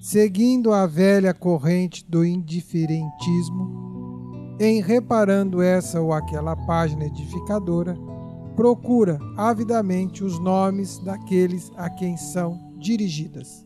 [0.00, 7.94] seguindo a velha corrente do indiferentismo, em reparando essa ou aquela página edificadora,
[8.54, 13.64] procura avidamente os nomes daqueles a quem são dirigidas.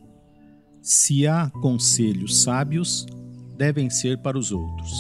[0.81, 3.07] Se há conselhos sábios,
[3.57, 4.93] devem ser para os outros.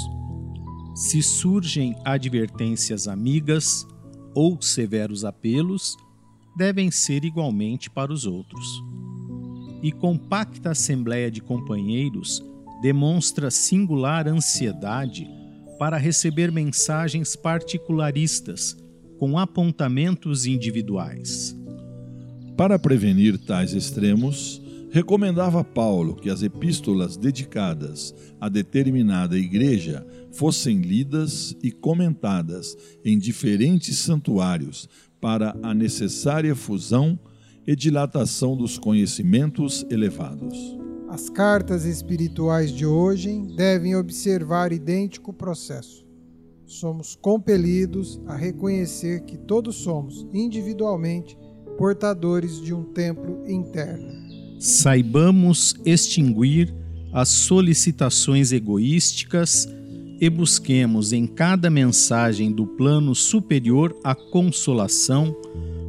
[0.95, 3.87] Se surgem advertências amigas
[4.35, 5.97] ou severos apelos,
[6.57, 8.83] devem ser igualmente para os outros.
[9.81, 12.45] E compacta assembleia de companheiros
[12.83, 15.27] demonstra singular ansiedade
[15.79, 18.77] para receber mensagens particularistas
[19.19, 21.57] com apontamentos individuais.
[22.57, 31.55] Para prevenir tais extremos, recomendava Paulo que as epístolas dedicadas a determinada igreja fossem lidas
[31.63, 34.89] e comentadas em diferentes santuários
[35.21, 37.19] para a necessária fusão
[37.67, 40.57] e dilatação dos conhecimentos elevados.
[41.09, 46.08] As cartas espirituais de hoje devem observar idêntico processo
[46.69, 51.37] somos compelidos a reconhecer que todos somos, individualmente,
[51.79, 54.07] portadores de um templo interno.
[54.61, 56.75] Saibamos extinguir
[57.11, 59.67] as solicitações egoísticas
[60.21, 65.35] e busquemos em cada mensagem do plano superior a consolação,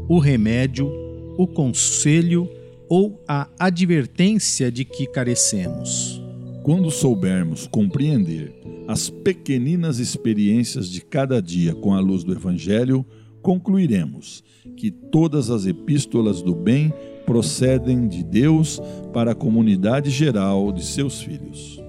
[0.07, 0.89] o remédio,
[1.37, 2.49] o conselho
[2.87, 6.21] ou a advertência de que carecemos.
[6.63, 8.58] Quando soubermos compreender
[8.89, 13.05] as pequeninas experiências de cada dia com a luz do Evangelho,
[13.39, 14.43] concluiremos
[14.75, 16.91] que todas as epístolas do bem
[17.23, 18.81] procedem de Deus
[19.13, 21.79] para a comunidade geral de seus filhos.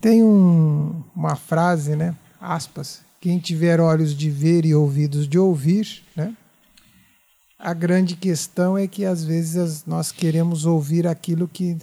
[0.00, 2.16] Tem um, uma frase, né?
[2.40, 3.02] Aspas.
[3.20, 6.34] Quem tiver olhos de ver e ouvidos de ouvir, né?
[7.64, 11.78] A grande questão é que às vezes nós queremos ouvir aquilo que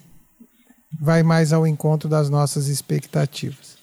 [1.02, 3.80] vai mais ao encontro das nossas expectativas.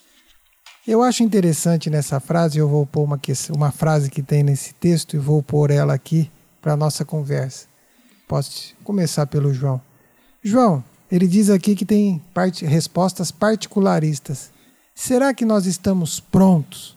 [0.86, 3.20] Eu acho interessante nessa frase, eu vou pôr uma,
[3.50, 6.30] uma frase que tem nesse texto e vou pôr ela aqui
[6.62, 7.66] para a nossa conversa.
[8.28, 9.80] Posso começar pelo João.
[10.40, 12.22] João, ele diz aqui que tem
[12.62, 14.52] respostas particularistas.
[14.94, 16.96] Será que nós estamos prontos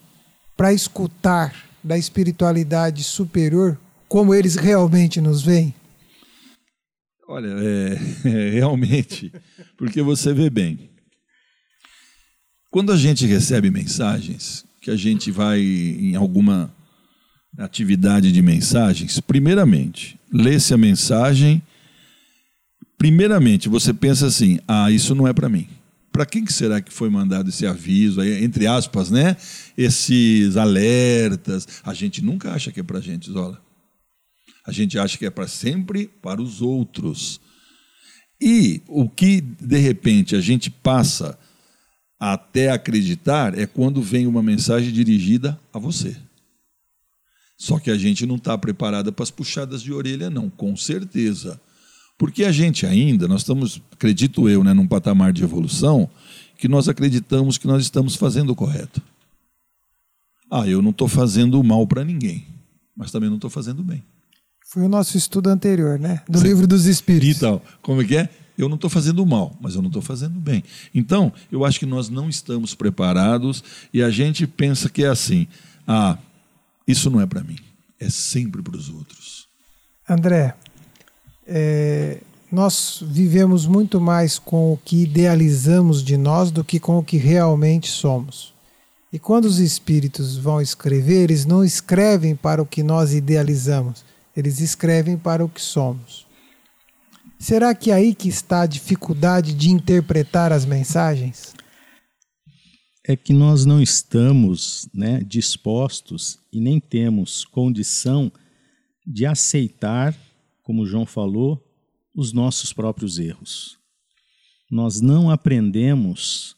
[0.56, 3.80] para escutar da espiritualidade superior
[4.12, 5.74] como eles realmente nos veem?
[7.30, 7.98] Olha, é,
[8.28, 9.32] é, realmente,
[9.78, 10.90] porque você vê bem.
[12.70, 16.76] Quando a gente recebe mensagens, que a gente vai em alguma
[17.58, 21.62] atividade de mensagens, primeiramente, lê-se a mensagem.
[22.98, 25.70] Primeiramente, você pensa assim: ah, isso não é para mim.
[26.12, 29.38] Para quem que será que foi mandado esse aviso, entre aspas, né?
[29.78, 31.66] Esses alertas.
[31.82, 33.71] A gente nunca acha que é para gente, Zola.
[34.66, 37.40] A gente acha que é para sempre para os outros.
[38.40, 41.38] E o que, de repente, a gente passa
[42.20, 46.16] até acreditar é quando vem uma mensagem dirigida a você.
[47.58, 51.60] Só que a gente não está preparada para as puxadas de orelha, não, com certeza.
[52.18, 56.10] Porque a gente ainda, nós estamos, acredito eu, né, num patamar de evolução,
[56.58, 59.02] que nós acreditamos que nós estamos fazendo o correto.
[60.50, 62.46] Ah, eu não estou fazendo mal para ninguém,
[62.96, 64.04] mas também não estou fazendo bem.
[64.72, 66.22] Foi o nosso estudo anterior, né?
[66.30, 67.36] Do livro dos Espíritos.
[67.36, 68.30] Então, como é que é?
[68.58, 70.64] Eu não estou fazendo mal, mas eu não estou fazendo bem.
[70.96, 73.62] Então, eu acho que nós não estamos preparados
[73.94, 75.46] e a gente pensa que é assim:
[75.86, 76.18] ah,
[76.88, 77.58] isso não é para mim,
[78.00, 79.46] é sempre para os outros.
[80.08, 80.56] André,
[81.46, 87.04] é, nós vivemos muito mais com o que idealizamos de nós do que com o
[87.04, 88.54] que realmente somos.
[89.12, 94.60] E quando os espíritos vão escrever, eles não escrevem para o que nós idealizamos eles
[94.60, 96.26] escrevem para o que somos.
[97.38, 101.54] Será que é aí que está a dificuldade de interpretar as mensagens?
[103.04, 108.32] É que nós não estamos né, dispostos e nem temos condição
[109.06, 110.16] de aceitar,
[110.62, 111.62] como João falou,
[112.16, 113.80] os nossos próprios erros.
[114.70, 116.56] Nós não aprendemos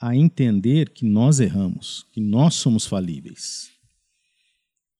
[0.00, 3.73] a entender que nós erramos, que nós somos falíveis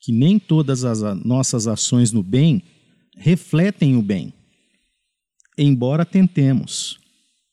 [0.05, 2.63] que nem todas as nossas ações no bem
[3.17, 4.35] refletem o bem,
[5.57, 7.01] embora tentemos.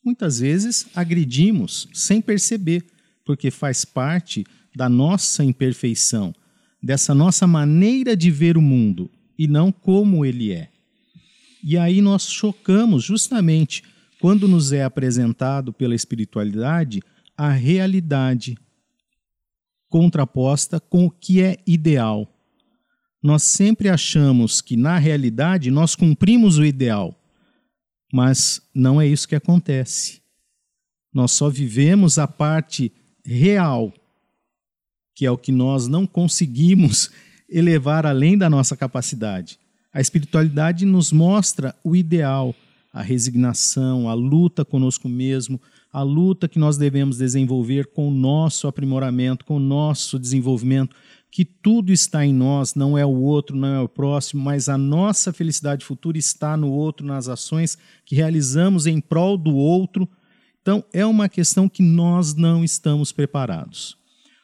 [0.04, 2.84] Muitas vezes agredimos sem perceber,
[3.24, 4.46] porque faz parte
[4.76, 6.36] da nossa imperfeição,
[6.84, 10.70] dessa nossa maneira de ver o mundo e não como ele é.
[11.64, 13.82] E aí nós chocamos justamente
[14.20, 17.02] quando nos é apresentado pela espiritualidade
[17.38, 18.58] a realidade
[19.88, 22.28] contraposta com o que é ideal
[23.22, 27.16] nós sempre achamos que na realidade nós cumprimos o ideal,
[28.12, 30.22] mas não é isso que acontece.
[31.14, 32.92] Nós só vivemos a parte
[33.24, 33.94] real,
[35.16, 37.12] que é o que nós não conseguimos
[37.48, 39.60] elevar além da nossa capacidade.
[39.94, 42.56] A espiritualidade nos mostra o ideal,
[42.94, 45.62] a resignação, a luta conosco mesmo,
[45.92, 50.96] a luta que nós devemos desenvolver com o nosso aprimoramento, com o nosso desenvolvimento,
[51.32, 54.78] que tudo está em nós, não é o outro, não é o próximo, mas a
[54.78, 60.08] nossa felicidade futura está no outro, nas ações que realizamos em prol do outro.
[60.62, 63.96] Então, é uma questão que nós não estamos preparados.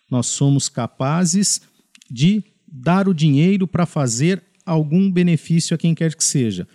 [0.10, 1.62] Nós somos capazes
[2.10, 6.66] de dar o dinheiro para fazer algum benefício a quem quer que seja,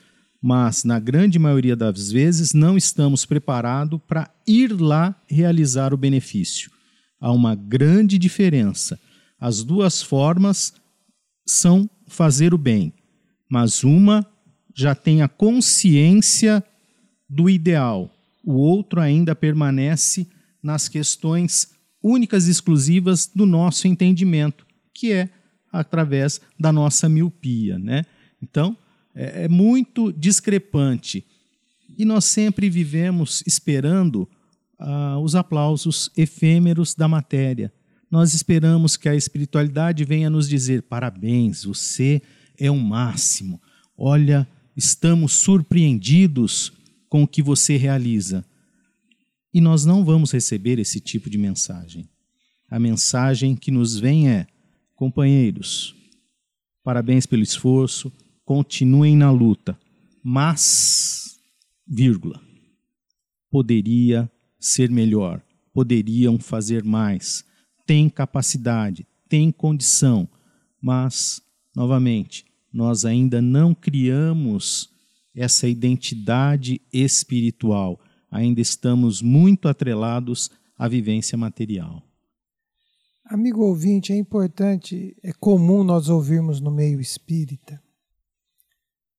[0.42, 6.70] mas na grande maioria das vezes não estamos preparados para ir lá realizar o benefício.
[7.18, 8.98] Há uma grande diferença
[9.42, 10.72] as duas formas
[11.44, 12.92] são fazer o bem,
[13.50, 14.24] mas uma
[14.72, 16.62] já tem a consciência
[17.28, 18.08] do ideal,
[18.44, 20.28] o outro ainda permanece
[20.62, 24.64] nas questões únicas e exclusivas do nosso entendimento,
[24.94, 25.28] que é
[25.72, 27.80] através da nossa miopia.
[27.80, 28.06] Né?
[28.40, 28.76] Então,
[29.12, 31.26] é, é muito discrepante.
[31.98, 34.28] E nós sempre vivemos esperando
[34.78, 37.72] ah, os aplausos efêmeros da matéria
[38.12, 42.20] nós esperamos que a espiritualidade venha nos dizer: parabéns, você
[42.58, 43.58] é o máximo.
[43.96, 44.46] Olha,
[44.76, 46.74] estamos surpreendidos
[47.08, 48.44] com o que você realiza.
[49.52, 52.06] E nós não vamos receber esse tipo de mensagem.
[52.70, 54.46] A mensagem que nos vem é:
[54.94, 55.94] companheiros,
[56.84, 58.12] parabéns pelo esforço,
[58.44, 59.78] continuem na luta,
[60.22, 61.38] mas,
[61.86, 62.38] vírgula,
[63.50, 65.42] poderia ser melhor,
[65.72, 67.50] poderiam fazer mais,
[67.86, 70.28] tem capacidade, tem condição,
[70.80, 71.40] mas,
[71.74, 74.90] novamente, nós ainda não criamos
[75.34, 82.02] essa identidade espiritual, ainda estamos muito atrelados à vivência material.
[83.24, 87.82] Amigo ouvinte, é importante, é comum nós ouvirmos no meio espírita,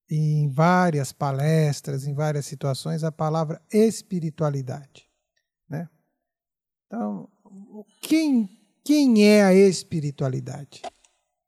[0.09, 5.09] em várias palestras, em várias situações, a palavra espiritualidade.
[5.67, 5.89] Né?
[6.85, 7.27] Então,
[8.01, 8.49] quem,
[8.83, 10.81] quem é a espiritualidade?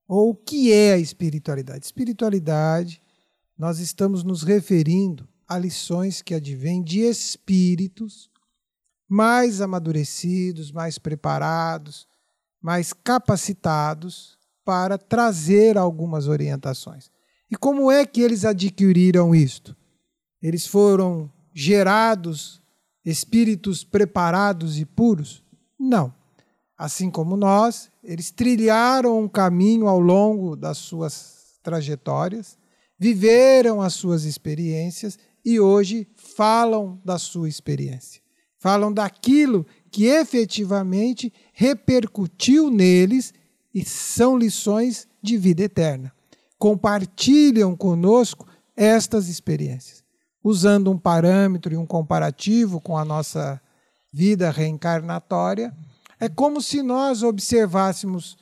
[0.07, 1.85] Ou o que é a espiritualidade?
[1.85, 3.01] Espiritualidade,
[3.57, 8.29] nós estamos nos referindo a lições que advêm de espíritos
[9.07, 12.07] mais amadurecidos, mais preparados,
[12.61, 17.11] mais capacitados para trazer algumas orientações.
[17.51, 19.75] E como é que eles adquiriram isto?
[20.41, 22.61] Eles foram gerados
[23.05, 25.44] espíritos preparados e puros?
[25.79, 26.13] Não.
[26.77, 32.57] Assim como nós, eles trilharam um caminho ao longo das suas trajetórias,
[32.99, 38.21] viveram as suas experiências e hoje falam da sua experiência.
[38.57, 43.33] Falam daquilo que efetivamente repercutiu neles
[43.73, 46.11] e são lições de vida eterna.
[46.57, 50.03] Compartilham conosco estas experiências,
[50.43, 53.61] usando um parâmetro e um comparativo com a nossa
[54.15, 55.75] vida reencarnatória.
[56.17, 58.37] É como se nós observássemos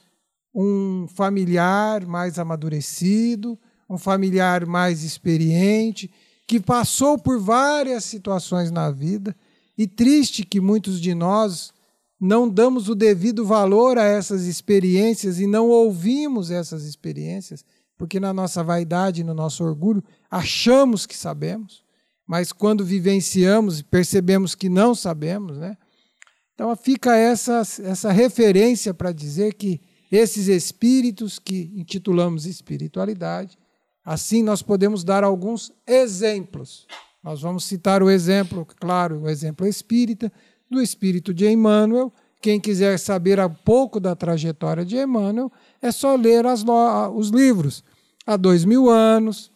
[0.53, 3.57] um familiar mais amadurecido,
[3.89, 6.13] um familiar mais experiente,
[6.45, 9.35] que passou por várias situações na vida
[9.75, 11.73] e triste que muitos de nós
[12.19, 17.65] não damos o devido valor a essas experiências e não ouvimos essas experiências,
[17.97, 21.82] porque na nossa vaidade, no nosso orgulho, achamos que sabemos,
[22.25, 25.77] mas quando vivenciamos e percebemos que não sabemos, né?
[26.53, 33.57] Então fica essa, essa referência para dizer que esses espíritos que intitulamos espiritualidade,
[34.05, 36.85] assim nós podemos dar alguns exemplos
[37.23, 40.31] nós vamos citar o exemplo, claro, o exemplo espírita,
[40.69, 42.11] do espírito de Emmanuel.
[42.41, 45.49] Quem quiser saber um pouco da trajetória de Emmanuel,
[45.81, 46.65] é só ler as,
[47.15, 47.81] os livros.
[48.27, 49.49] Há dois mil anos,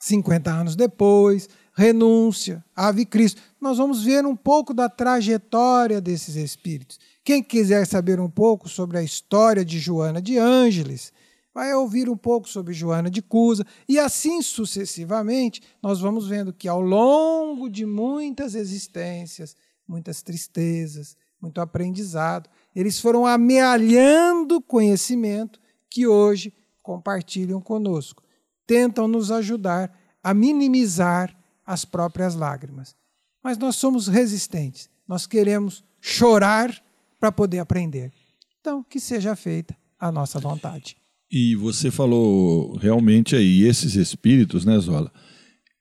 [0.00, 3.42] 50 anos depois, Renúncia, Ave Cristo.
[3.60, 6.98] Nós vamos ver um pouco da trajetória desses espíritos.
[7.22, 11.12] Quem quiser saber um pouco sobre a história de Joana de Ângeles,
[11.52, 16.66] vai ouvir um pouco sobre Joana de Cusa, e assim sucessivamente, nós vamos vendo que
[16.66, 19.54] ao longo de muitas existências,
[19.86, 25.60] muitas tristezas, muito aprendizado, eles foram amealhando conhecimento
[25.90, 28.22] que hoje compartilham conosco,
[28.66, 31.36] tentam nos ajudar a minimizar
[31.66, 32.94] as próprias lágrimas.
[33.42, 36.74] Mas nós somos resistentes, nós queremos chorar
[37.18, 38.12] para poder aprender.
[38.60, 40.96] Então, que seja feita a nossa vontade.
[41.30, 45.12] E você falou realmente aí, esses espíritos, né, Zola?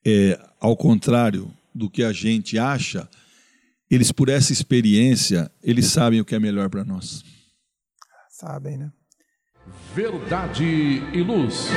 [0.06, 3.08] É, ao contrário do que a gente acha,
[3.90, 7.24] eles, por essa experiência, eles sabem o que é melhor para nós.
[8.30, 8.92] Sabem, né?
[9.94, 11.68] Verdade e Luz.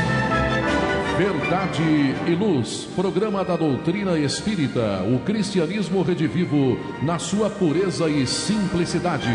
[1.18, 1.82] Verdade
[2.28, 9.28] e Luz, programa da doutrina espírita, o cristianismo redivivo na sua pureza e simplicidade.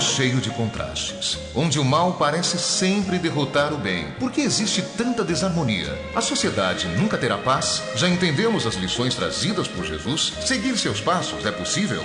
[0.00, 4.10] cheio de contrastes, onde o mal parece sempre derrotar o bem.
[4.18, 5.96] Por que existe tanta desarmonia?
[6.14, 7.82] A sociedade nunca terá paz?
[7.94, 10.32] Já entendemos as lições trazidas por Jesus?
[10.44, 12.04] Seguir seus passos é possível?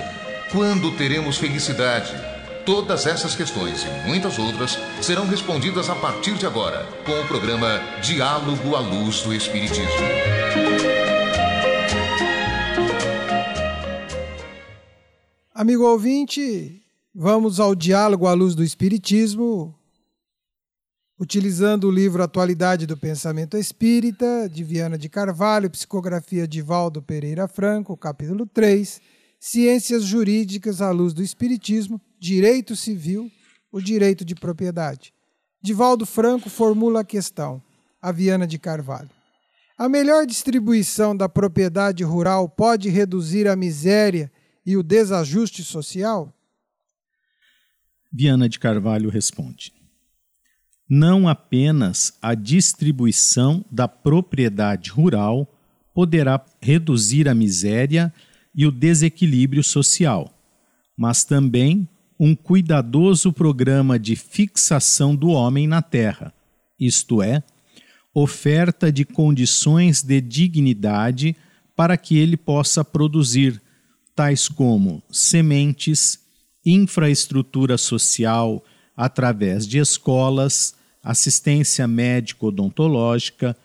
[0.52, 2.37] Quando teremos felicidade?
[2.68, 7.80] Todas essas questões e muitas outras serão respondidas a partir de agora, com o programa
[8.02, 9.86] Diálogo à Luz do Espiritismo.
[15.54, 16.82] Amigo ouvinte,
[17.14, 19.74] Vamos ao diálogo à luz do Espiritismo,
[21.18, 27.48] utilizando o livro Atualidade do Pensamento Espírita, de Viana de Carvalho, psicografia de Valdo Pereira
[27.48, 29.00] Franco, capítulo 3,
[29.40, 33.30] Ciências Jurídicas à luz do Espiritismo, Direito Civil,
[33.70, 35.12] o direito de propriedade.
[35.62, 37.62] Divaldo Franco formula a questão,
[38.00, 39.10] a Viana de Carvalho.
[39.76, 44.32] A melhor distribuição da propriedade rural pode reduzir a miséria
[44.66, 46.32] e o desajuste social?
[48.12, 49.72] Viana de Carvalho responde:
[50.88, 55.46] Não apenas a distribuição da propriedade rural
[55.94, 58.12] poderá reduzir a miséria
[58.52, 60.36] e o desequilíbrio social,
[60.96, 61.88] mas também
[62.18, 66.34] um cuidadoso programa de fixação do homem na terra,
[66.78, 67.42] isto é,
[68.12, 71.36] oferta de condições de dignidade
[71.76, 73.62] para que ele possa produzir,
[74.16, 76.18] tais como sementes,
[76.66, 78.64] infraestrutura social
[78.96, 83.56] através de escolas, assistência médico-odontológica,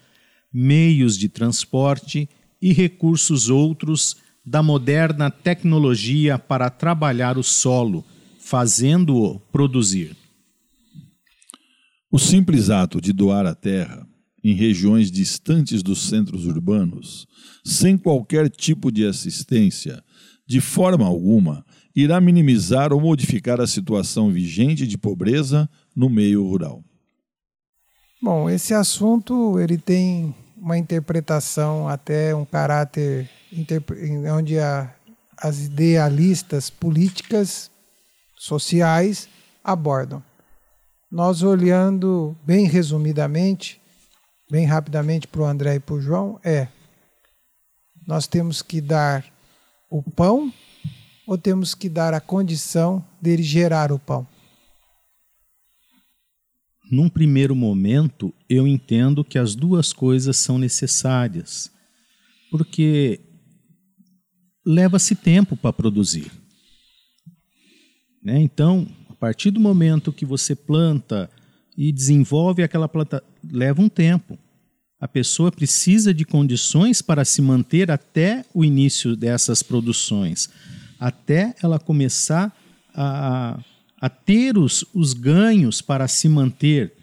[0.53, 2.29] meios de transporte
[2.61, 8.05] e recursos outros da moderna tecnologia para trabalhar o solo,
[8.53, 10.15] fazendo-o produzir.
[12.11, 14.07] O simples ato de doar a terra
[14.43, 17.25] em regiões distantes dos centros urbanos,
[17.65, 20.03] sem qualquer tipo de assistência,
[20.45, 26.83] de forma alguma, irá minimizar ou modificar a situação vigente de pobreza no meio rural.
[28.21, 33.27] Bom, esse assunto ele tem uma interpretação até um caráter
[34.31, 34.93] onde a,
[35.39, 37.72] as idealistas políticas
[38.43, 39.29] sociais
[39.63, 40.21] abordam.
[41.09, 43.79] Nós olhando bem resumidamente,
[44.51, 46.67] bem rapidamente para o André e para o João, é
[48.05, 49.25] nós temos que dar
[49.89, 50.51] o pão
[51.25, 54.27] ou temos que dar a condição dele gerar o pão?
[56.91, 61.71] Num primeiro momento, eu entendo que as duas coisas são necessárias,
[62.51, 63.21] porque
[64.65, 66.42] leva-se tempo para produzir.
[68.23, 68.41] Né?
[68.41, 71.29] Então, a partir do momento que você planta
[71.77, 74.37] e desenvolve aquela planta, leva um tempo
[75.03, 80.47] a pessoa precisa de condições para se manter até o início dessas produções,
[80.97, 82.55] até ela começar
[82.95, 83.59] a,
[83.99, 86.93] a ter os, os ganhos para se manter.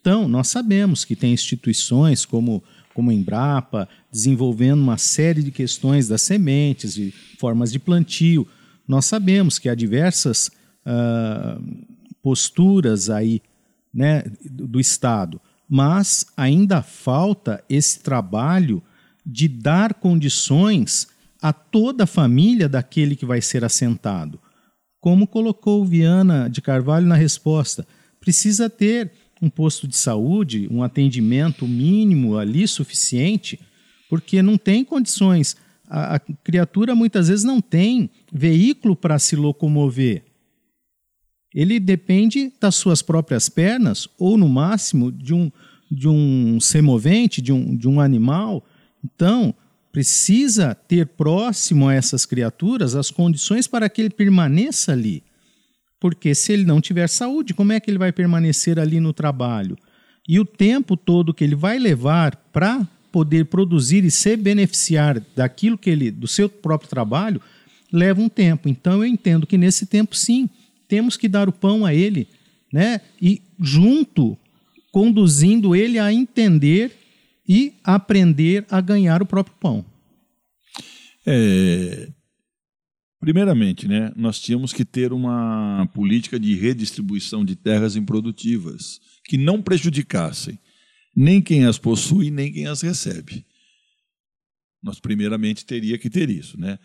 [0.00, 2.62] Então, nós sabemos que tem instituições como,
[2.94, 8.46] como a Embrapa desenvolvendo uma série de questões das sementes, de formas de plantio.
[8.86, 10.48] Nós sabemos que há diversas
[12.22, 13.40] posturas aí
[13.92, 18.82] né, do, do Estado mas ainda falta esse trabalho
[19.24, 21.08] de dar condições
[21.42, 24.40] a toda a família daquele que vai ser assentado.
[24.98, 27.86] Como colocou Viana de Carvalho na resposta,
[28.18, 33.60] precisa ter um posto de saúde, um atendimento mínimo ali suficiente,
[34.08, 35.54] porque não tem condições.
[35.86, 40.24] A, a criatura muitas vezes não tem veículo para se locomover.
[41.54, 45.50] Ele depende das suas próprias pernas ou, no máximo, de um,
[45.90, 48.64] de um semovente, de um, de um animal.
[49.04, 49.54] Então,
[49.90, 55.24] precisa ter próximo a essas criaturas as condições para que ele permaneça ali.
[56.00, 59.76] Porque se ele não tiver saúde, como é que ele vai permanecer ali no trabalho?
[60.28, 65.78] E o tempo todo que ele vai levar para poder produzir e se beneficiar daquilo
[65.78, 67.40] que ele, do seu próprio trabalho,
[67.90, 68.68] leva um tempo.
[68.68, 70.48] Então eu entendo que nesse tempo sim,
[70.88, 72.26] temos que dar o pão a ele,
[72.72, 73.00] né?
[73.20, 74.36] E junto
[74.90, 76.96] conduzindo ele a entender
[77.46, 79.84] e aprender a ganhar o próprio pão.
[81.26, 82.08] É,
[83.20, 89.62] primeiramente, né, nós tínhamos que ter uma política de redistribuição de terras improdutivas que não
[89.62, 90.58] prejudicassem
[91.14, 93.44] nem quem as possui, nem quem as recebe.
[94.82, 96.78] Nós primeiramente teria que ter isso, né?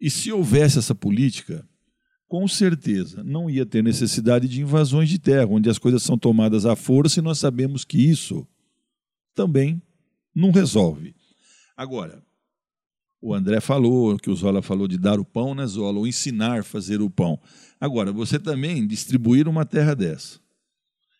[0.00, 1.66] E se houvesse essa política,
[2.28, 6.66] com certeza não ia ter necessidade de invasões de terra, onde as coisas são tomadas
[6.66, 8.46] à força e nós sabemos que isso
[9.34, 9.80] também
[10.34, 11.14] não resolve.
[11.76, 12.22] Agora,
[13.20, 15.98] o André falou, que o Zola falou de dar o pão, né, Zola?
[15.98, 17.40] Ou ensinar a fazer o pão.
[17.80, 20.38] Agora, você também distribuir uma terra dessa.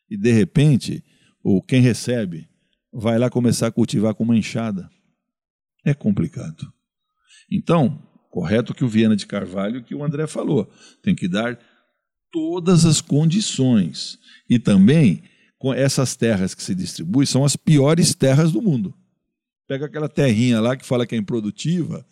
[0.09, 1.03] E, de repente,
[1.43, 2.49] ou quem recebe
[2.93, 4.89] vai lá começar a cultivar com uma enxada.
[5.85, 6.73] É complicado.
[7.51, 8.03] Então,
[8.37, 10.71] Correto que o Viana de Carvalho, que o André falou,
[11.03, 11.59] tem que dar
[12.31, 14.19] todas as condições.
[14.47, 15.23] E também,
[15.57, 18.93] com essas terras que se distribuem, são as piores terras do mundo.
[19.67, 22.05] Pega aquela terrinha lá que fala que é improdutiva,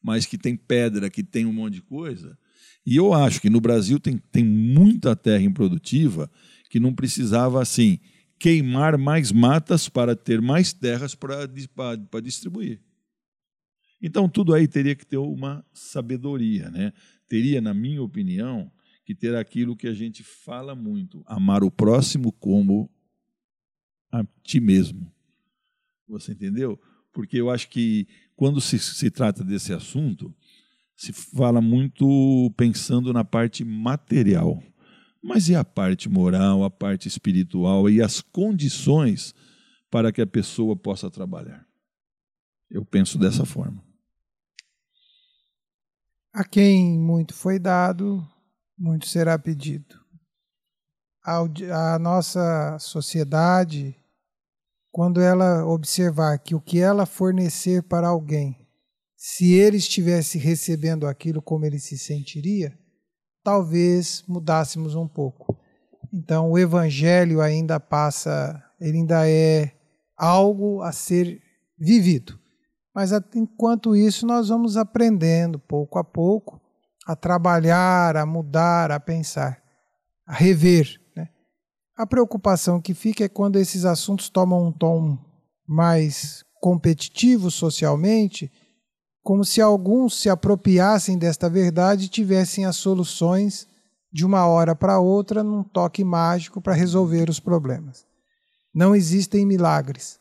[0.00, 2.38] mas que tem pedra, que tem um monte de coisa.
[2.86, 6.30] E eu acho que no Brasil tem, tem muita terra improdutiva
[6.70, 7.98] que não precisava, assim,
[8.38, 12.78] queimar mais matas para ter mais terras para distribuir.
[14.02, 16.92] Então, tudo aí teria que ter uma sabedoria, né?
[17.28, 18.70] Teria, na minha opinião,
[19.04, 22.90] que ter aquilo que a gente fala muito: amar o próximo como
[24.10, 25.10] a ti mesmo.
[26.08, 26.78] Você entendeu?
[27.12, 30.34] Porque eu acho que quando se, se trata desse assunto,
[30.96, 34.62] se fala muito pensando na parte material.
[35.22, 39.32] Mas e a parte moral, a parte espiritual e as condições
[39.88, 41.64] para que a pessoa possa trabalhar?
[42.68, 43.91] Eu penso dessa forma.
[46.34, 48.26] A quem muito foi dado,
[48.78, 50.00] muito será pedido.
[51.22, 51.40] A,
[51.94, 53.94] a nossa sociedade,
[54.90, 58.66] quando ela observar que o que ela fornecer para alguém,
[59.14, 62.72] se ele estivesse recebendo aquilo como ele se sentiria,
[63.44, 65.60] talvez mudássemos um pouco.
[66.10, 69.70] Então o evangelho ainda passa, ele ainda é
[70.16, 71.42] algo a ser
[71.78, 72.40] vivido.
[72.94, 76.60] Mas enquanto isso, nós vamos aprendendo pouco a pouco
[77.06, 79.60] a trabalhar, a mudar, a pensar,
[80.26, 81.00] a rever.
[81.16, 81.28] Né?
[81.96, 85.18] A preocupação que fica é quando esses assuntos tomam um tom
[85.66, 88.50] mais competitivo socialmente,
[89.22, 93.66] como se alguns se apropriassem desta verdade e tivessem as soluções
[94.12, 98.04] de uma hora para outra num toque mágico para resolver os problemas.
[98.74, 100.20] Não existem milagres.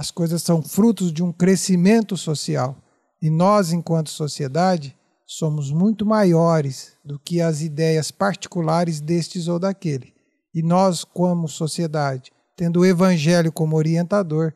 [0.00, 2.74] As coisas são frutos de um crescimento social.
[3.20, 4.96] E nós, enquanto sociedade,
[5.26, 10.14] somos muito maiores do que as ideias particulares destes ou daquele.
[10.54, 14.54] E nós, como sociedade, tendo o Evangelho como orientador,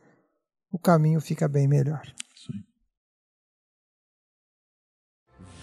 [0.71, 2.11] o caminho fica bem melhor.
[2.35, 2.63] Sim.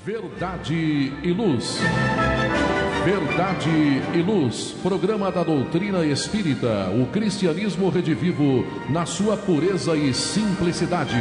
[0.04, 1.78] Verdade e luz.
[3.04, 3.68] Verdade
[4.14, 11.16] e Luz, programa da doutrina espírita, o cristianismo redivivo na sua pureza e simplicidade.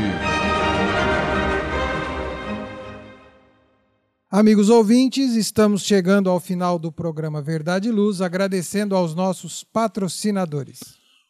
[4.29, 10.81] Amigos ouvintes, estamos chegando ao final do programa Verdade e Luz, agradecendo aos nossos patrocinadores.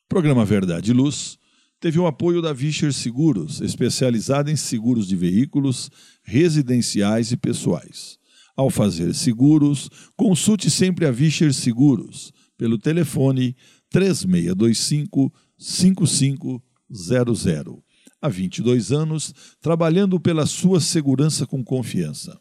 [0.03, 1.37] O programa Verdade e Luz
[1.79, 5.89] teve o apoio da Vischer Seguros, especializada em seguros de veículos,
[6.21, 8.19] residenciais e pessoais.
[8.61, 13.55] Ao fazer seguros, consulte sempre a Vischer Seguros pelo telefone
[13.89, 17.79] 3625 5500.
[18.21, 22.39] Há 22 anos, trabalhando pela sua segurança com confiança.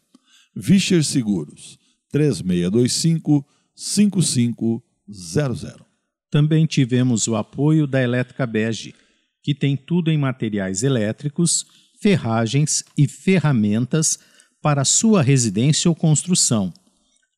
[0.55, 1.79] Vischer Seguros
[2.11, 3.43] 3625
[3.73, 5.73] 5500.
[6.29, 8.93] Também tivemos o apoio da Elétrica Bege,
[9.41, 11.65] que tem tudo em materiais elétricos,
[11.99, 14.19] ferragens e ferramentas
[14.61, 16.73] para sua residência ou construção.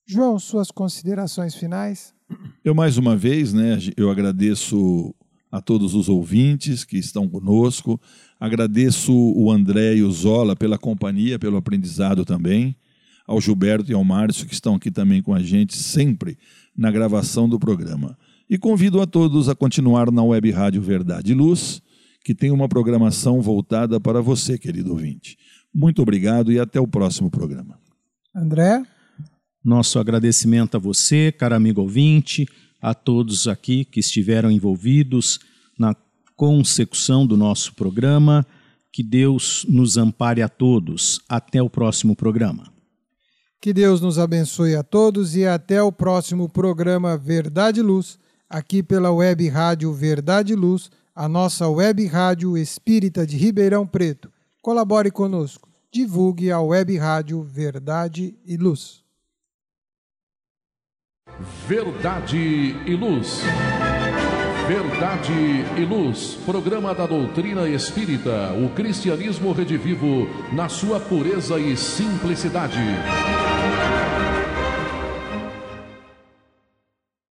[0.06, 2.14] João, suas considerações finais?
[2.64, 5.14] Eu mais uma vez, né, eu agradeço
[5.52, 8.00] a todos os ouvintes que estão conosco,
[8.38, 12.74] agradeço o André e o Zola pela companhia, pelo aprendizado também,
[13.26, 16.38] ao Gilberto e ao Márcio que estão aqui também com a gente sempre
[16.74, 18.16] na gravação do programa.
[18.48, 21.82] E convido a todos a continuar na Web Rádio Verdade e Luz,
[22.24, 25.36] que tem uma programação voltada para você, querido ouvinte.
[25.74, 27.78] Muito obrigado e até o próximo programa.
[28.34, 28.82] André?
[29.64, 32.48] Nosso agradecimento a você, caro amigo ouvinte,
[32.80, 35.38] a todos aqui que estiveram envolvidos
[35.78, 35.94] na
[36.36, 38.46] consecução do nosso programa.
[38.92, 41.20] Que Deus nos ampare a todos.
[41.28, 42.72] Até o próximo programa.
[43.60, 48.18] Que Deus nos abençoe a todos e até o próximo programa Verdade e Luz
[48.50, 54.30] aqui pela web rádio Verdade e Luz, a nossa web rádio espírita de Ribeirão Preto.
[54.62, 59.02] Colabore conosco, divulgue a web rádio Verdade e Luz.
[61.66, 63.40] Verdade e Luz.
[64.68, 65.32] Verdade
[65.76, 72.78] e Luz, programa da doutrina espírita, o cristianismo redivivo na sua pureza e simplicidade.